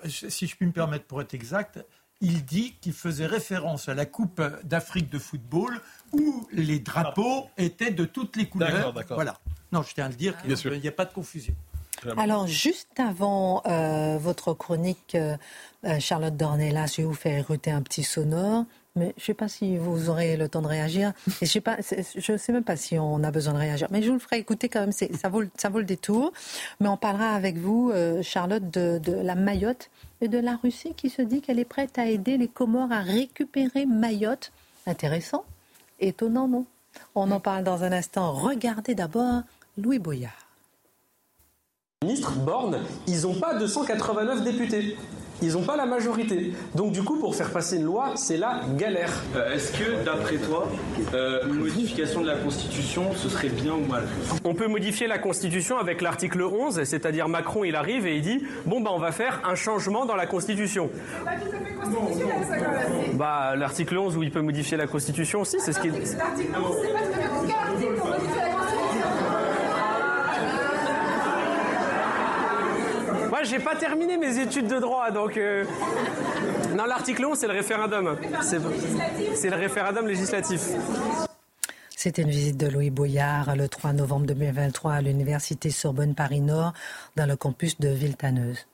[0.05, 1.80] Si je puis me permettre, pour être exact,
[2.22, 7.92] il dit qu'il faisait référence à la Coupe d'Afrique de football où les drapeaux étaient
[7.92, 8.94] de toutes les couleurs.
[9.10, 9.40] Voilà.
[9.72, 11.56] Non, je tiens à le dire, il n'y a pas de confusion.
[12.18, 15.36] Alors, juste avant euh, votre chronique, euh,
[15.86, 18.66] euh, Charlotte Dornelas, je vais vous faire écouter un petit sonore.
[19.00, 21.14] Mais je ne sais pas si vous aurez le temps de réagir.
[21.41, 23.88] Je ne sais, même pas si on a besoin de réagir.
[23.89, 24.91] Mais je vous le ferai écouter quand même.
[24.91, 26.34] Ça vaut, le détour.
[26.80, 27.91] Mais on parlera avec vous,
[28.22, 29.89] Charlotte, de, de la Mayotte
[30.22, 33.00] et de la Russie qui se dit qu'elle est prête à aider les Comores à
[33.00, 34.52] récupérer Mayotte.
[34.86, 35.45] Intéressant,
[36.00, 36.66] étonnant, non?
[37.16, 38.34] On en parle dans un instant.
[38.34, 39.43] Regardez d'abord
[39.78, 40.32] Louis Boyard.
[42.04, 44.97] Ministre Borne, ils n'ont pas 289 députés
[45.42, 46.54] ils n'ont pas la majorité.
[46.76, 49.12] Donc du coup, pour faire passer une loi, c'est la galère.
[49.36, 50.68] Euh, est-ce que, d'après toi,
[51.14, 54.04] euh, une modification de la Constitution, ce serait bien ou mal?
[54.44, 58.44] On peut modifier la Constitution avec l'article 11, c'est-à-dire Macron, il arrive et il dit,
[58.66, 60.90] bon, bah, on va faire un changement dans la Constitution.
[63.14, 65.90] Bah, l'article 11 où il peut modifier la Constitution aussi, c'est ce qui...
[65.90, 67.30] L'article 11, c'est pas très bien
[67.98, 68.80] pour modifier la Constitution.
[73.30, 75.38] Moi, j'ai pas terminé mes études de droit, donc.
[75.38, 75.66] Euh,
[76.76, 78.18] non, l'article 11, c'est le référendum.
[78.43, 80.62] C'est le référendum législatif.
[81.89, 86.74] C'était une visite de Louis Boyard le 3 novembre 2023 à l'université Sorbonne Paris-Nord
[87.18, 88.68] dans le campus de Villetaneuse.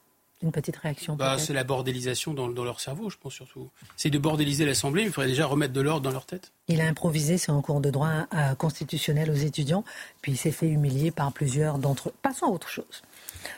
[0.44, 3.70] Une petite réaction bah, C'est la bordélisation dans, leur cerveau, je pense surtout.
[3.96, 6.52] C'est de bordéliser l'Assemblée, il faudrait déjà remettre de l'ordre dans leur tête.
[6.68, 9.86] Il a improvisé, un cours de droit euh, constitutionnel aux étudiants,
[10.22, 12.14] puis il s'est fait humilier par plusieurs d'entre eux.
[12.22, 13.02] Passons à autre chose.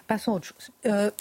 [0.08, 0.70] Passons à autre chose.
[0.86, 1.12] Euh,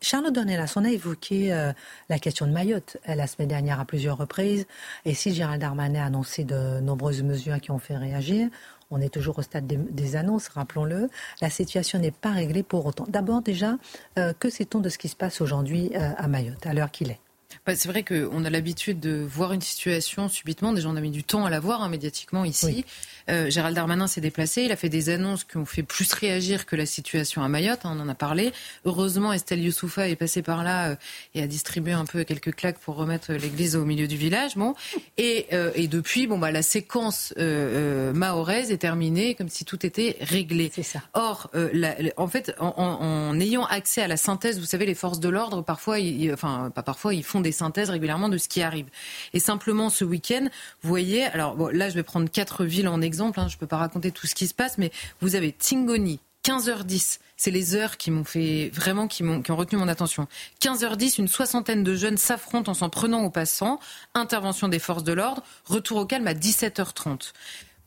[0.00, 1.72] Charlotte Dornelas, on a évoqué euh,
[2.08, 4.66] la question de Mayotte euh, la semaine dernière à plusieurs reprises.
[5.04, 8.48] Et si Gérald Darmanin a annoncé de nombreuses mesures qui ont fait réagir,
[8.90, 11.08] on est toujours au stade des, annonces, rappelons-le.
[11.40, 13.04] La situation n'est pas réglée pour autant.
[13.08, 13.78] D'abord déjà,
[14.14, 17.18] que sait-on de ce qui se passe aujourd'hui à Mayotte, à l'heure qu'il est?
[17.66, 20.72] Bah, c'est vrai qu'on a l'habitude de voir une situation subitement.
[20.72, 22.84] Déjà, on a mis du temps à la voir hein, médiatiquement ici.
[23.30, 24.62] Euh, Gérald Darmanin s'est déplacé.
[24.62, 27.80] Il a fait des annonces qui ont fait plus réagir que la situation à Mayotte.
[27.84, 28.52] Hein, on en a parlé.
[28.84, 30.96] Heureusement, Estelle Youssoufa est passée par là euh,
[31.34, 34.56] et a distribué un peu quelques claques pour remettre l'église au milieu du village.
[34.56, 34.74] Bon.
[35.16, 40.16] Et, euh, et depuis, bon, bah, la séquence mahoraise est terminée comme si tout était
[40.20, 40.70] réglé.
[40.82, 41.02] Ça.
[41.14, 45.20] Or, la, en fait, en, en, ayant accès à la synthèse, vous savez, les forces
[45.20, 48.62] de l'ordre, parfois, ils, enfin, pas parfois, ils font des synthèse régulièrement de ce qui
[48.62, 48.86] arrive.
[49.32, 50.46] Et simplement ce week-end,
[50.82, 53.66] vous voyez, alors là je vais prendre quatre villes en exemple, hein, je ne peux
[53.66, 54.90] pas raconter tout ce qui se passe, mais
[55.20, 59.88] vous avez Tingoni, 15h10, c'est les heures qui m'ont fait vraiment qui, ont, retenu mon
[59.88, 60.28] attention.
[60.62, 63.80] 15h10, une soixantaine de jeunes s'affrontent en s'en prenant aux passants.
[64.14, 65.42] Intervention des forces de l'ordre.
[65.64, 67.32] Retour au calme à 17h30.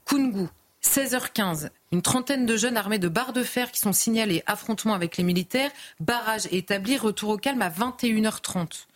[0.06, 0.50] Kungu,
[0.84, 5.16] 16h15, une trentaine de jeunes armés de barres de fer qui sont signalés affrontement avec
[5.16, 5.72] les militaires.
[6.02, 6.98] Barrage établi.
[6.98, 8.88] Retour au calme à 21h30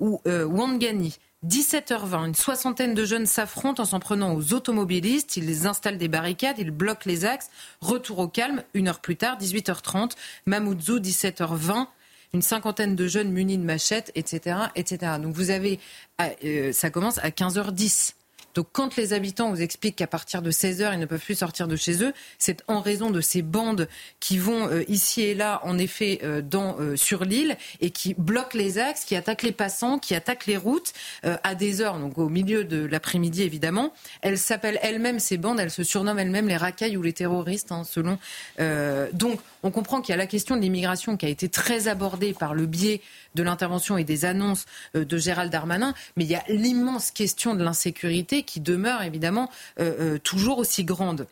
[0.00, 1.18] ou euh, Wangani.
[1.46, 5.36] 17h20, une soixantaine de jeunes s'affrontent en s'en prenant aux automobilistes.
[5.36, 7.50] Ils installent des barricades, ils bloquent les axes.
[7.80, 10.12] Retour au calme, une heure plus tard, 18h30.
[10.46, 11.86] Mamoudzou, 17h20
[12.32, 15.12] une cinquantaine de jeunes munis de machettes, etc., etc.
[15.22, 15.78] Donc vous avez,
[16.20, 18.14] euh, ça commence à 15h10.
[18.54, 21.36] Donc quand les habitants vous expliquent qu'à partir de 16 heures, ils ne peuvent plus
[21.36, 23.88] sortir de chez eux, c'est en raison de ces bandes
[24.20, 28.14] qui vont euh, ici et là, en effet, euh, dans, euh, sur l'île et qui
[28.14, 30.92] bloquent les axes, qui attaquent les passants, qui attaquent les routes
[31.22, 33.92] à des heures, donc au milieu de l'après-midi évidemment.
[34.22, 37.82] Elles s'appellent elles-mêmes, ces bandes, elles se surnomment elles-mêmes les racailles ou les terroristes, hein,
[37.84, 38.18] selon.
[39.12, 42.34] donc on comprend qu'il y a la question de l'immigration qui a été très abordée
[42.34, 43.00] par le biais
[43.34, 47.64] de l'intervention et des annonces de Gérald Darmanin, mais il y a l'immense question de
[47.64, 49.50] l'insécurité qui demeure évidemment
[49.80, 51.26] euh, euh, toujours aussi grande.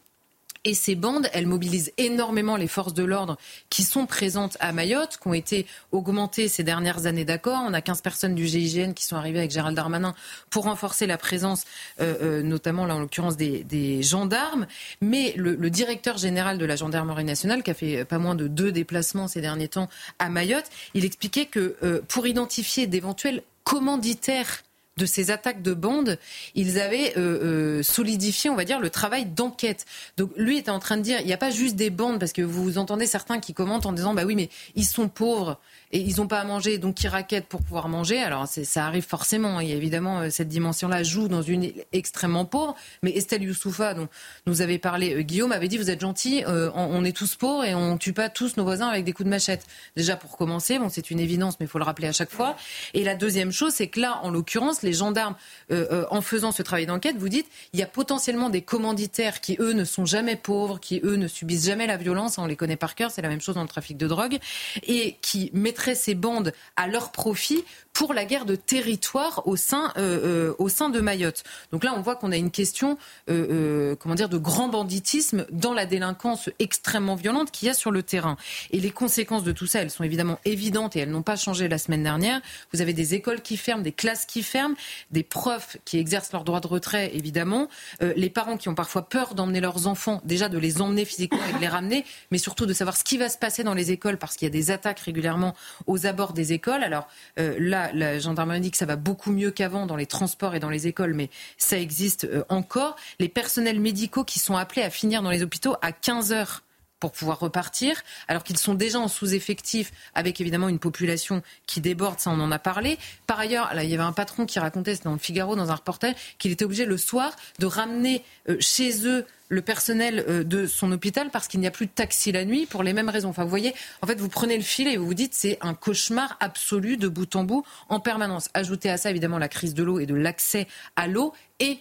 [0.64, 3.36] Et ces bandes, elles mobilisent énormément les forces de l'ordre
[3.68, 7.62] qui sont présentes à Mayotte, qui ont été augmentées ces dernières années d'accord.
[7.66, 10.14] On a 15 personnes du GIGN qui sont arrivées avec Gérald Darmanin
[10.50, 11.64] pour renforcer la présence,
[12.00, 14.66] euh, notamment là en l'occurrence des, gendarmes.
[15.00, 18.46] Mais le, le, directeur général de la gendarmerie nationale, qui a fait pas moins de
[18.46, 19.88] deux déplacements ces derniers temps
[20.18, 24.62] à Mayotte, il expliquait que pour identifier d'éventuels commanditaires
[24.96, 26.18] de ces attaques de bandes,
[26.54, 29.86] ils avaient euh, euh, solidifié, on va dire, le travail d'enquête.
[30.16, 32.32] Donc lui était en train de dire, il n'y a pas juste des bandes, parce
[32.32, 35.58] que vous entendez certains qui commentent en disant, bah oui, mais ils sont pauvres
[35.92, 38.18] et ils n'ont pas à manger, donc ils raquettent pour pouvoir manger.
[38.18, 39.58] Alors ça arrive forcément.
[39.58, 42.74] A évidemment euh, cette dimension-là joue dans une extrêmement pauvre.
[43.02, 44.08] Mais Estelle Youssoufa, dont
[44.46, 47.64] nous avait parlé euh, Guillaume, avait dit vous êtes gentil, euh, on, est tous pauvres
[47.64, 49.66] et on tue pas tous nos voisins avec des coups de machette.
[49.94, 52.56] Déjà pour commencer, bon c'est une évidence, mais il faut le rappeler à chaque fois.
[52.94, 55.36] Et la deuxième chose, c'est que là, en l'occurrence, les gendarmes,
[55.70, 59.72] en faisant ce travail d'enquête, vous dites il y a potentiellement des commanditaires qui eux
[59.72, 62.38] ne sont jamais pauvres, qui eux ne subissent jamais la violence.
[62.38, 64.38] On les connaît par cœur, c'est la même chose dans le trafic de drogue
[64.86, 69.92] et qui mettraient ces bandes à leur profit pour la guerre de territoire au sein,
[69.96, 71.44] euh, euh, au sein de Mayotte.
[71.72, 72.96] Donc là, on voit qu'on a une question,
[73.28, 77.90] euh, comment dire, de grand banditisme dans la délinquance extrêmement violente qu'il y a sur
[77.90, 78.36] le terrain.
[78.70, 81.68] Et les conséquences de tout ça, elles sont évidemment évidentes et elles n'ont pas changé
[81.68, 82.40] la semaine dernière.
[82.72, 84.74] Vous avez des écoles qui ferment, des classes qui ferment,
[85.10, 87.68] des profs qui exercent leur droit de retrait, évidemment,
[88.00, 91.52] les parents qui ont parfois peur d'emmener leurs enfants, déjà de les emmener physiquement et
[91.52, 94.18] de les ramener, mais surtout de savoir ce qui va se passer dans les écoles
[94.18, 95.54] parce qu'il y a des attaques régulièrement
[95.86, 96.82] aux abords des écoles.
[96.82, 100.60] Alors là, la, gendarmerie dit que ça va beaucoup mieux qu'avant dans les transports et
[100.60, 102.96] dans les écoles, mais ça existe euh, encore.
[103.18, 106.62] Les personnels médicaux qui sont appelés à finir dans les hôpitaux à 15 heures
[107.02, 112.20] pour pouvoir repartir, alors qu'ils sont déjà en sous-effectif, avec évidemment une population qui déborde,
[112.20, 112.96] ça on en a parlé.
[113.26, 115.72] Par ailleurs, là, il y avait un patron qui racontait, c'était dans le Figaro, dans
[115.72, 120.44] un reportage, qu'il était obligé le soir de ramener euh, chez eux le personnel euh,
[120.44, 123.08] de son hôpital parce qu'il n'y a plus de taxi la nuit pour les mêmes
[123.08, 123.30] raisons.
[123.30, 125.74] Enfin, vous voyez, en fait, vous prenez le fil et vous vous dites c'est un
[125.74, 128.48] cauchemar absolu de bout en bout en permanence.
[128.54, 131.80] Ajoutez à ça évidemment la crise de l'eau et de l'accès à l'eau et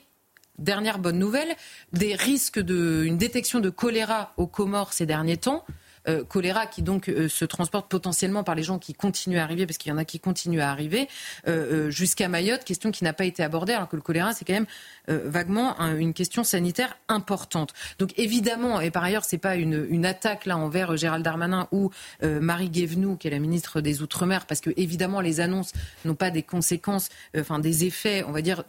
[0.61, 1.53] dernière bonne nouvelle,
[1.93, 5.65] des risques d'une détection de choléra aux Comores ces derniers temps.
[6.07, 9.67] Euh, choléra qui donc euh, se transporte potentiellement par les gens qui continuent à arriver,
[9.67, 11.07] parce qu'il y en a qui continuent à arriver,
[11.47, 14.53] euh, jusqu'à Mayotte, question qui n'a pas été abordée, alors que le choléra, c'est quand
[14.53, 14.65] même
[15.07, 17.73] vaguement une question sanitaire importante.
[17.99, 21.89] Donc évidemment, et par ailleurs, c'est pas une, une, attaque là envers Gérald Darmanin ou
[22.21, 25.73] Marie Guévenoux, qui est la ministre des Outre-mer, parce que évidemment, les annonces
[26.05, 28.63] n'ont pas des conséquences, enfin des effets, on va dire,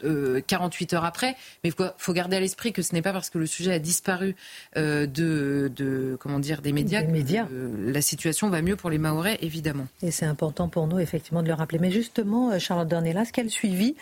[0.46, 3.30] 48 heures après, mais il faut, faut, garder à l'esprit que ce n'est pas parce
[3.30, 4.34] que le sujet a disparu
[4.74, 7.48] de, de, comment dire, des médias immédiat.
[7.50, 9.86] la situation va mieux pour les Mahorais, évidemment.
[10.02, 11.78] Et c'est important pour nous, effectivement, de le rappeler.
[11.78, 13.94] Mais justement, Charlotte Dornelas, quel suivi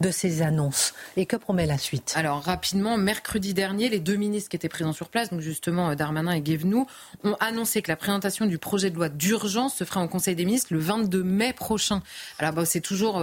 [0.00, 2.14] de ces annonces Et que promet la suite?
[2.16, 6.32] Alors, rapidement, mercredi dernier, les deux ministres qui étaient présents sur place, donc justement Darmanin
[6.32, 6.86] et Guévenoux,
[7.24, 10.44] ont annoncé que la présentation du projet de loi d'urgence se fera en Conseil des
[10.44, 12.02] ministres le 22 mai prochain.
[12.38, 13.22] Alors, bah, c'est toujours,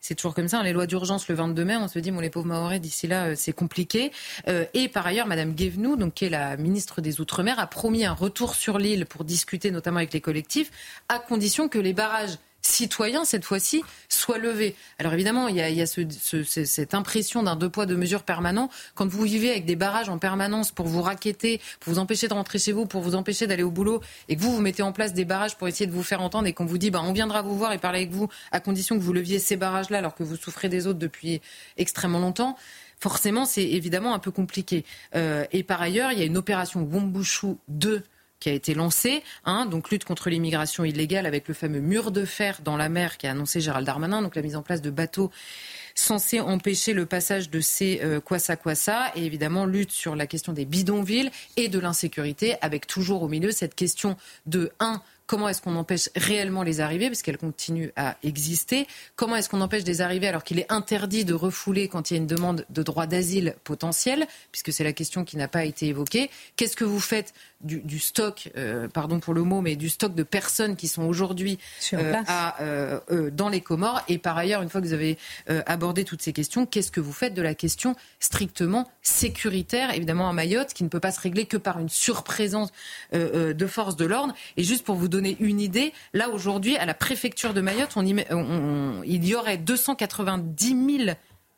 [0.00, 2.20] c'est toujours comme ça, hein, les lois d'urgence le 22 mai, on se dit, bon,
[2.20, 4.12] les pauvres Mahorais, d'ici là, c'est compliqué.
[4.46, 8.12] et par ailleurs, Madame Guévenoux, donc, qui est la ministre des Outre-mer, a promis un
[8.12, 10.70] retour sur l'île pour discuter notamment avec les collectifs,
[11.08, 14.74] à condition que les barrages citoyens, cette fois-ci, soient levés.
[14.98, 18.68] Alors évidemment, il y a, cette impression d'un deux poids, deux mesures permanent.
[18.94, 22.34] Quand vous vivez avec des barrages en permanence pour vous raqueter, pour vous empêcher de
[22.34, 24.92] rentrer chez vous, pour vous empêcher d'aller au boulot, et que vous, vous mettez en
[24.92, 27.12] place des barrages pour essayer de vous faire entendre, et qu'on vous dit, bah, on
[27.12, 30.14] viendra vous voir et parler avec vous, à condition que vous leviez ces barrages-là, alors
[30.14, 31.40] que vous souffrez des autres depuis
[31.76, 32.56] extrêmement longtemps,
[32.98, 34.84] forcément, c'est évidemment un peu compliqué.
[35.14, 38.02] Euh, et par ailleurs, il y a une opération Wombushu 2
[38.40, 42.24] qui a été lancée, hein, donc lutte contre l'immigration illégale avec le fameux mur de
[42.24, 44.90] fer dans la mer qui a annoncé Gérald Darmanin, donc la mise en place de
[44.90, 45.30] bateaux
[45.94, 50.52] censés empêcher le passage de ces euh, kwasa kwasa et évidemment lutte sur la question
[50.52, 55.60] des bidonvilles et de l'insécurité avec toujours au milieu cette question de 1 Comment est-ce
[55.60, 58.86] qu'on empêche réellement les arrivées, parce qu'elles continuent à exister?
[59.16, 62.16] Comment est-ce qu'on empêche des arrivées alors qu'il est interdit de refouler quand il y
[62.16, 65.86] a une demande de droit d'asile potentiel, puisque c'est la question qui n'a pas été
[65.86, 66.30] évoquée?
[66.54, 70.22] Qu'est-ce que vous faites du, stock, euh, pardon pour le mot, mais du stock de
[70.22, 71.58] personnes qui sont aujourd'hui
[71.94, 72.14] euh,
[72.60, 74.02] euh, dans les Comores?
[74.08, 75.18] Et par ailleurs, une fois que vous avez
[75.48, 80.32] abordé toutes ces questions, qu'est-ce que vous faites de la question strictement sécuritaire, évidemment à
[80.32, 82.70] Mayotte, qui ne peut pas se régler que par une surprésence
[83.12, 84.34] de forces de l'ordre?
[84.56, 88.04] Et juste pour vous donner une idée, là aujourd'hui, à la préfecture de Mayotte, on
[89.04, 91.16] il y aurait 290 000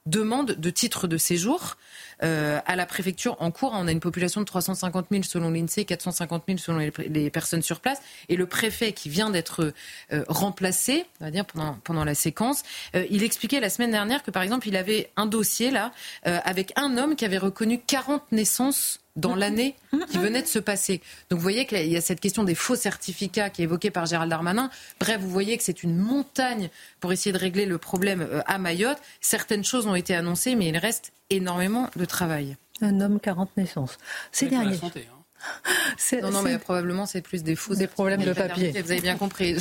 [0.08, 1.76] demandes de titres de séjour.
[2.22, 5.84] Euh, à la préfecture en cours, on a une population de 350 000 selon l'INSEE,
[5.84, 8.00] 450 000 selon les, personnes sur place.
[8.28, 9.72] Et le préfet qui vient d'être
[10.12, 12.62] euh, remplacé, on va dire pendant, pendant la séquence,
[12.96, 15.92] euh, il expliquait la semaine dernière que par exemple, il avait un dossier là
[16.24, 19.74] avec un homme qui avait reconnu 40 naissances dans l'année
[20.10, 21.02] qui venait de se passer.
[21.28, 24.06] Donc vous voyez qu'il y a cette question des faux certificats qui est évoquée par
[24.06, 24.70] Gérald Darmanin.
[25.00, 28.58] Bref, vous voyez que c'est une montagne pour essayer de régler le problème euh, à
[28.58, 28.98] Mayotte.
[29.20, 32.56] Certaines choses ont été annoncées, mais il reste énormément de travail.
[32.80, 33.98] Un homme, 40 naissances.
[34.30, 34.76] Ces derniers...
[34.76, 35.14] Santé, hein.
[36.22, 37.74] Non, non, mais probablement c'est plus des faux.
[37.74, 38.70] Des problèmes de papier.
[38.70, 39.56] Vous avez bien compris.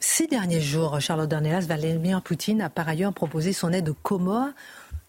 [0.00, 4.48] Ces derniers jours, Charlotte Dornelas, Vladimir Poutine a par ailleurs proposé son aide aux Comores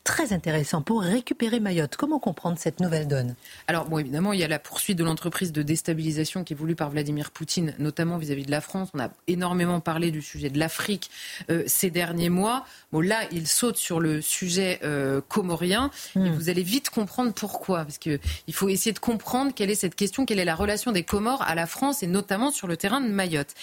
[0.04, 1.96] très intéressant pour récupérer Mayotte.
[1.96, 3.36] Comment comprendre cette nouvelle donne
[3.68, 6.76] Alors, bon, évidemment, il y a la poursuite de l'entreprise de déstabilisation qui est voulue
[6.76, 8.90] par Vladimir Poutine, notamment vis-à-vis de la France.
[8.94, 11.10] On a énormément parlé du sujet de l'Afrique
[11.50, 12.66] euh, ces derniers mois.
[12.92, 16.34] Bon, là, il saute sur le sujet euh, comorien et hmm.
[16.34, 17.86] vous allez vite comprendre pourquoi.
[17.86, 18.20] Parce qu'il
[18.52, 21.56] faut essayer de comprendre quelle est cette question, quelle est la relation des Comores à
[21.56, 23.54] la France et notamment sur le terrain de Mayotte.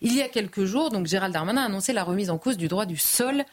[0.00, 2.68] Il y a quelques jours, donc Gérald Darmanin a annoncé la remise en cause du
[2.68, 3.44] droit du sol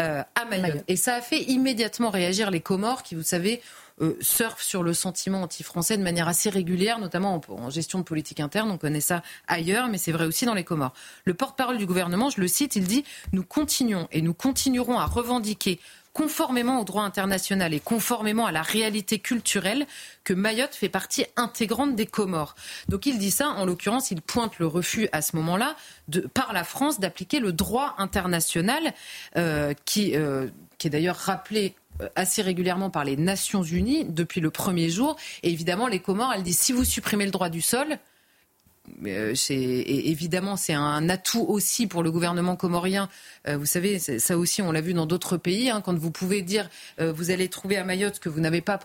[0.00, 0.84] euh, à Mayotte.
[0.88, 3.62] Et ça a fait immédiatement réagir les Comores qui, vous savez,
[4.00, 8.40] euh, surfent sur le sentiment anti-français de manière assez régulière, notamment en, gestion de politique
[8.40, 8.72] interne.
[8.72, 10.94] On connaît ça ailleurs, mais c'est vrai aussi dans les Comores.
[11.24, 15.06] Le porte-parole du gouvernement, je le cite, il dit Nous continuons et nous continuerons à
[15.06, 15.78] revendiquer
[16.14, 19.86] conformément au droit international et conformément à la réalité culturelle
[20.22, 22.54] que Mayotte fait partie intégrante des Comores.
[22.88, 25.76] Donc il dit ça, en l'occurrence, il pointe le refus à ce moment-là
[26.32, 28.94] par la France d'appliquer le droit international
[29.36, 30.46] euh, qui, euh,
[30.78, 35.16] qui est d'ailleurs rappelé euh, assez régulièrement par les Nations Unies depuis le premier jour.
[35.42, 37.98] Et évidemment, les Comores, elles disent si vous supprimez le droit du sol,
[39.06, 43.08] euh, évidemment, c'est un atout aussi pour le gouvernement comorien.
[43.48, 45.70] Euh, vous savez, ça aussi, on l'a vu dans d'autres pays.
[45.70, 46.68] Hein, quand vous pouvez dire,
[47.00, 48.78] euh, vous allez trouver à Mayotte que vous n'avez pas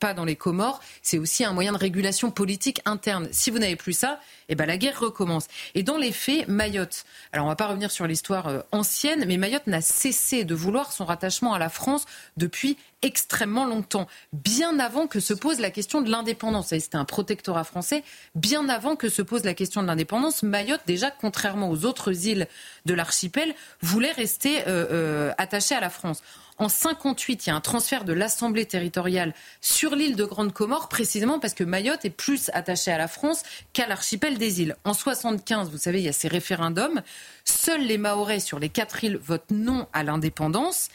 [0.00, 3.28] pas dans les Comores, c'est aussi un moyen de régulation politique interne.
[3.30, 5.46] Si vous n'avez plus ça, eh ben la guerre recommence.
[5.74, 7.04] Et dans les faits, Mayotte.
[7.32, 11.04] Alors, on va pas revenir sur l'histoire ancienne, mais Mayotte n'a cessé de vouloir son
[11.04, 16.10] rattachement à la France depuis extrêmement longtemps, bien avant que se pose la question de
[16.10, 16.68] l'indépendance.
[16.68, 18.02] C'était un protectorat français,
[18.34, 20.42] bien avant que se pose la question de l'indépendance.
[20.42, 22.48] Mayotte, déjà, contrairement aux autres îles
[22.86, 26.22] de l'archipel, voulait rester euh, euh, attachée à la France.
[26.60, 30.88] En 58, il y a un transfert de l'Assemblée territoriale sur l'île de Grande Comore,
[30.88, 34.76] précisément parce que Mayotte est plus attachée à la France qu'à l'archipel des îles.
[34.84, 37.02] En 75, vous savez, il y a ces référendums.
[37.44, 40.88] Seuls les Mahorais sur les quatre îles votent non à l'indépendance.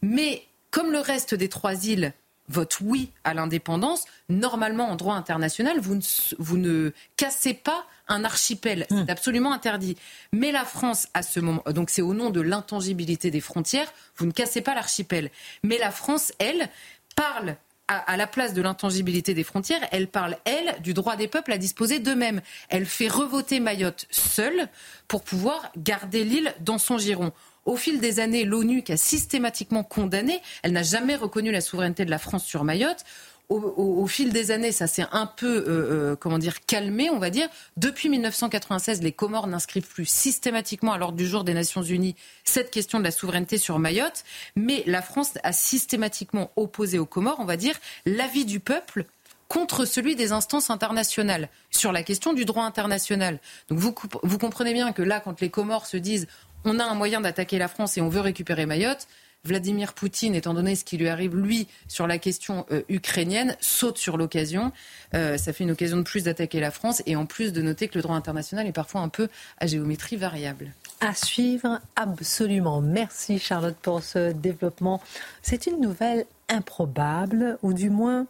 [0.00, 2.12] Mais comme le reste des trois îles
[2.48, 6.02] votent oui à l'indépendance, normalement en droit international, vous ne,
[6.38, 8.86] vous ne cassez pas un archipel.
[8.88, 9.06] C'est hmm.
[9.08, 9.96] absolument interdit.
[10.32, 14.26] Mais la France, à ce moment, donc c'est au nom de l'intangibilité des frontières, vous
[14.26, 15.30] ne cassez pas l'archipel.
[15.62, 16.68] Mais la France, elle,
[17.14, 17.56] parle
[17.86, 21.58] à, la place de l'intangibilité des frontières, elle parle, elle, du droit des peuples à
[21.58, 22.40] disposer d'eux-mêmes.
[22.68, 24.68] Elle fait revoter Mayotte seule
[25.08, 27.32] pour pouvoir garder l'île dans son giron.
[27.70, 32.04] Au fil des années, l'ONU, qui a systématiquement condamné, elle n'a jamais reconnu la souveraineté
[32.04, 33.04] de la France sur Mayotte.
[33.48, 37.30] Au, fil des années, ça s'est un peu, euh, euh, comment dire, calmé, on va
[37.30, 37.48] dire.
[37.76, 42.72] Depuis 1996, les Comores n'inscrivent plus systématiquement à l'ordre du jour des Nations Unies cette
[42.72, 44.24] question de la souveraineté sur Mayotte.
[44.56, 49.04] Mais la France a systématiquement opposé aux Comores, on va dire, l'avis du peuple
[49.50, 53.40] contre celui des instances internationales sur la question du droit international.
[53.68, 56.28] Donc vous, vous comprenez bien que là, quand les Comores se disent
[56.64, 59.06] on a un moyen d'attaquer la France et on veut récupérer Mayotte,
[59.44, 63.96] Vladimir Poutine, étant donné ce qui lui arrive, lui, sur la question euh, ukrainienne, saute
[63.96, 64.70] sur l'occasion.
[65.14, 67.88] Euh, ça fait une occasion de plus d'attaquer la France et en plus de noter
[67.88, 70.72] que le droit international est parfois un peu à géométrie variable.
[71.00, 72.82] À suivre, absolument.
[72.82, 75.00] Merci Charlotte pour ce développement.
[75.40, 78.26] C'est une nouvelle improbable, ou du moins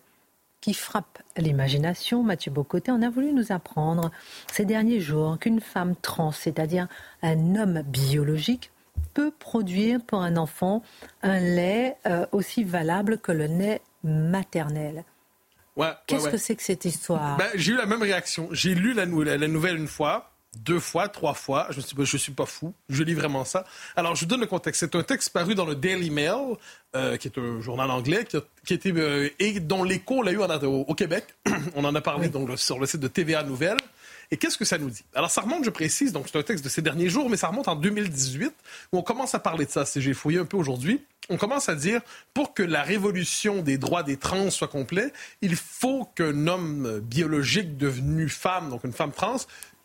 [0.60, 2.22] qui frappe l'imagination.
[2.22, 4.10] Mathieu Bocoté en a voulu nous apprendre
[4.52, 6.86] ces derniers jours qu'une femme trans, c'est-à-dire
[7.22, 8.70] un homme biologique,
[9.14, 10.82] peut produire pour un enfant
[11.22, 15.04] un lait euh, aussi valable que le lait maternel.
[15.76, 17.36] Ouais, Qu'est-ce que c'est que cette histoire?
[17.36, 18.48] Ben, J'ai eu la même réaction.
[18.52, 21.66] J'ai lu la, la, nouvelle une fois, deux fois, trois fois.
[21.70, 22.74] Je ne suis, je suis pas fou.
[22.88, 23.64] Je lis vraiment ça.
[23.96, 24.80] Alors, je vous donne le contexte.
[24.80, 26.56] C'est un texte paru dans le Daily Mail,
[26.96, 30.38] euh, qui est un journal anglais, qui, a, été, euh, et dont l'écho l'a eu
[30.38, 31.24] au, Québec.
[31.74, 33.78] on en a parlé donc, sur le site de TVA Nouvelles.
[34.32, 35.04] Et qu'est-ce que ça nous dit?
[35.14, 37.48] Alors, ça remonte, je précise, donc c'est un texte de ces derniers jours, mais ça
[37.48, 38.52] remonte en 2018,
[38.92, 41.02] où on commence à parler de ça, si j'ai fouillé un peu aujourd'hui.
[41.30, 42.00] On commence à dire,
[42.34, 47.76] pour que la révolution des droits des trans soit complète, il faut qu'un homme biologique
[47.76, 49.36] devenu femme, donc une femme trans,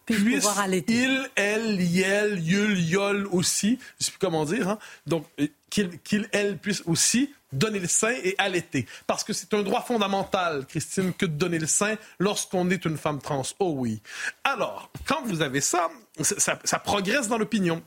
[0.05, 0.47] puisse,
[0.87, 4.79] il, elle, yel, yul, yol aussi, je sais plus comment dire, hein?
[5.07, 5.25] donc
[5.69, 8.85] qu'il, qu'il, elle puisse aussi donner le sein et allaiter.
[9.07, 12.97] Parce que c'est un droit fondamental, Christine, que de donner le sein lorsqu'on est une
[12.97, 13.43] femme trans.
[13.59, 14.01] Oh oui.
[14.43, 15.89] Alors, quand vous avez ça,
[16.21, 17.81] ça, progresse dans l'opinion.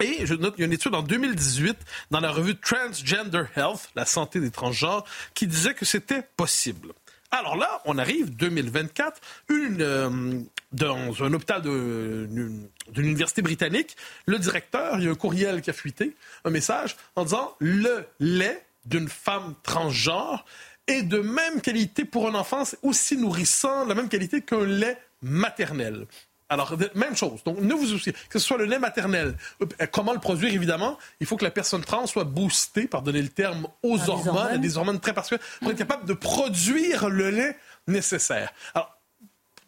[0.00, 1.76] Et je note, il y a une étude en 2018
[2.10, 6.92] dans la revue Transgender Health, la santé des transgenres, qui disait que c'était possible.
[7.32, 9.20] Alors là, on arrive 2024,
[9.50, 10.40] une, euh,
[10.72, 15.72] dans un hôpital d'une université britannique, le directeur, il y a un courriel qui a
[15.72, 20.44] fuité, un message en disant le lait d'une femme transgenre
[20.88, 26.06] est de même qualité pour un enfant, aussi nourrissant, la même qualité qu'un lait maternel.
[26.50, 27.44] Alors, même chose.
[27.44, 28.12] Donc, ne vous souciez.
[28.12, 31.52] Que ce soit le lait maternel, euh, comment le produire, évidemment, il faut que la
[31.52, 35.70] personne trans soit boostée, pardonnez le terme, aux ah, hormones, des hormones très particulières, pour
[35.70, 38.52] être capable de produire le lait nécessaire.
[38.74, 38.98] Alors,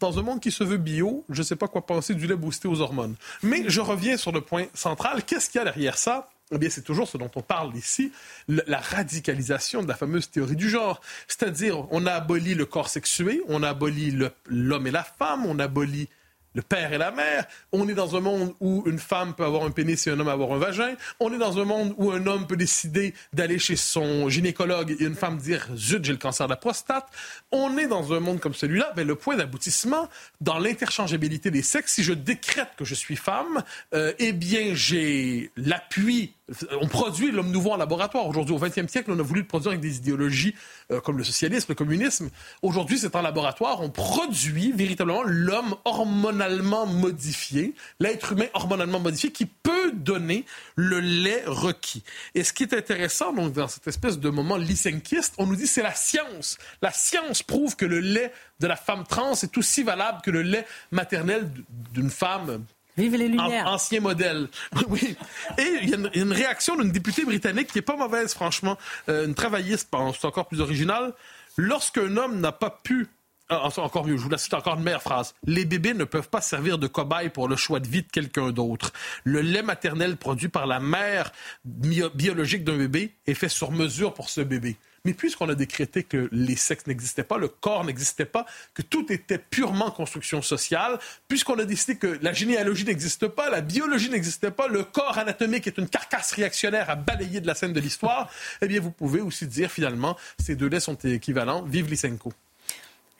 [0.00, 2.34] dans un monde qui se veut bio, je ne sais pas quoi penser du lait
[2.34, 3.14] boosté aux hormones.
[3.44, 5.22] Mais je reviens sur le point central.
[5.22, 6.30] Qu'est-ce qu'il y a derrière ça?
[6.50, 8.12] Eh bien, c'est toujours ce dont on parle ici,
[8.48, 11.00] la radicalisation de la fameuse théorie du genre.
[11.28, 15.60] C'est-à-dire, on a aboli le corps sexué, on a aboli l'homme et la femme, on
[15.60, 16.08] a aboli
[16.54, 17.46] le père et la mère.
[17.72, 20.28] On est dans un monde où une femme peut avoir un pénis et un homme
[20.28, 20.94] avoir un vagin.
[21.20, 25.04] On est dans un monde où un homme peut décider d'aller chez son gynécologue et
[25.04, 27.08] une femme dire zut, j'ai le cancer de la prostate.
[27.50, 28.92] On est dans un monde comme celui-là.
[28.96, 30.08] Ben, le point d'aboutissement
[30.40, 33.62] dans l'interchangeabilité des sexes, si je décrète que je suis femme,
[33.94, 36.34] euh, eh bien, j'ai l'appui
[36.80, 38.26] on produit l'homme nouveau en laboratoire.
[38.26, 40.54] Aujourd'hui, au XXe siècle, on a voulu le produire avec des idéologies
[40.90, 42.30] euh, comme le socialisme, le communisme.
[42.62, 43.80] Aujourd'hui, c'est en laboratoire.
[43.80, 51.44] On produit véritablement l'homme hormonalement modifié, l'être humain hormonalement modifié qui peut donner le lait
[51.46, 52.02] requis.
[52.34, 55.66] Et ce qui est intéressant, donc, dans cette espèce de moment lysenkiste, on nous dit
[55.68, 56.58] c'est la science.
[56.82, 60.42] La science prouve que le lait de la femme trans est aussi valable que le
[60.42, 61.50] lait maternel
[61.92, 62.64] d'une femme
[62.96, 63.66] Vive les Lumières.
[63.66, 64.48] ancien modèle.
[64.88, 65.16] oui.
[65.58, 68.76] Et il y, a une réaction d'une députée britannique qui est pas mauvaise, franchement.
[69.08, 69.88] Euh, une travailliste,
[70.18, 71.14] c'est encore plus original.
[71.56, 73.08] Lorsqu'un homme n'a pas pu
[73.48, 75.34] ah, encore mieux, je vous la cite encore une meilleure phrase.
[75.44, 78.50] Les bébés ne peuvent pas servir de cobaye pour le choix de vie de quelqu'un
[78.50, 78.92] d'autre.
[79.24, 81.32] Le lait maternel produit par la mère
[81.64, 84.76] biologique d'un bébé est fait sur mesure pour ce bébé.
[85.04, 89.12] Mais puisqu'on a décrété que les sexes n'existaient pas, le corps n'existait pas, que tout
[89.12, 94.52] était purement construction sociale, puisqu'on a décidé que la généalogie n'existe pas, la biologie n'existait
[94.52, 98.30] pas, le corps anatomique est une carcasse réactionnaire à balayer de la scène de l'histoire,
[98.60, 101.62] eh bien, vous pouvez aussi dire finalement, ces deux laits sont équivalents.
[101.62, 102.32] Vive Lysenko.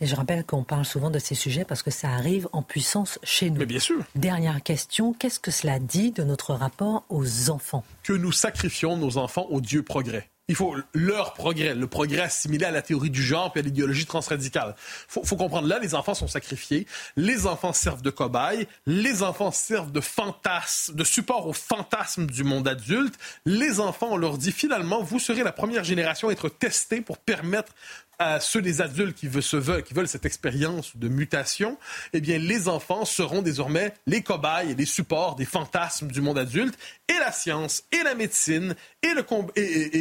[0.01, 3.21] Et je rappelle qu'on parle souvent de ces sujets parce que ça arrive en puissance
[3.23, 3.59] chez nous.
[3.59, 4.05] Mais bien sûr.
[4.17, 7.85] Dernière question, qu'est-ce que cela dit de notre rapport aux enfants?
[8.03, 10.29] Que nous sacrifions nos enfants au Dieu progrès?
[10.49, 14.07] Il faut leur progrès, le progrès assimilé à la théorie du genre et à l'idéologie
[14.07, 14.75] transradicale.
[15.17, 16.87] Il faut, comprendre, là, les enfants sont sacrifiés,
[17.17, 22.43] les enfants servent de cobayes, les enfants servent de fantasme, de support au fantasme du
[22.43, 23.15] monde adulte.
[23.47, 27.19] Les enfants, on leur dit finalement, vous serez la première génération à être testée pour
[27.19, 27.73] permettre
[28.23, 31.79] à ceux des adultes qui veulent, cette expérience de mutation,
[32.13, 36.39] eh bien, les enfants seront désormais les cobayes et les supports des fantasmes du monde
[36.39, 39.13] adulte et la science et la médecine et,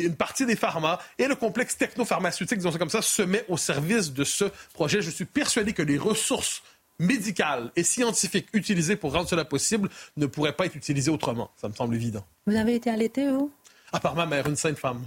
[0.06, 3.58] une partie des pharma et le complexe technopharmaceutique, disons ça comme ça, se met au
[3.58, 5.02] service de ce projet.
[5.02, 6.64] Je suis persuadé que les ressources
[7.00, 11.50] médicales et scientifiques utilisées pour rendre cela possible ne pourraient pas être utilisées autrement.
[11.58, 12.24] Ça me semble évident.
[12.46, 13.52] Vous avez été allaité, vous?
[13.94, 15.06] À part ma mère, une sainte femme.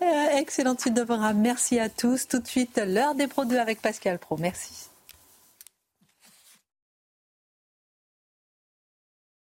[0.36, 1.38] Excellente suite de programme.
[1.38, 2.26] Merci à tous.
[2.26, 4.36] Tout de suite, l'heure des Pro 2 avec Pascal Pro.
[4.38, 4.90] Merci.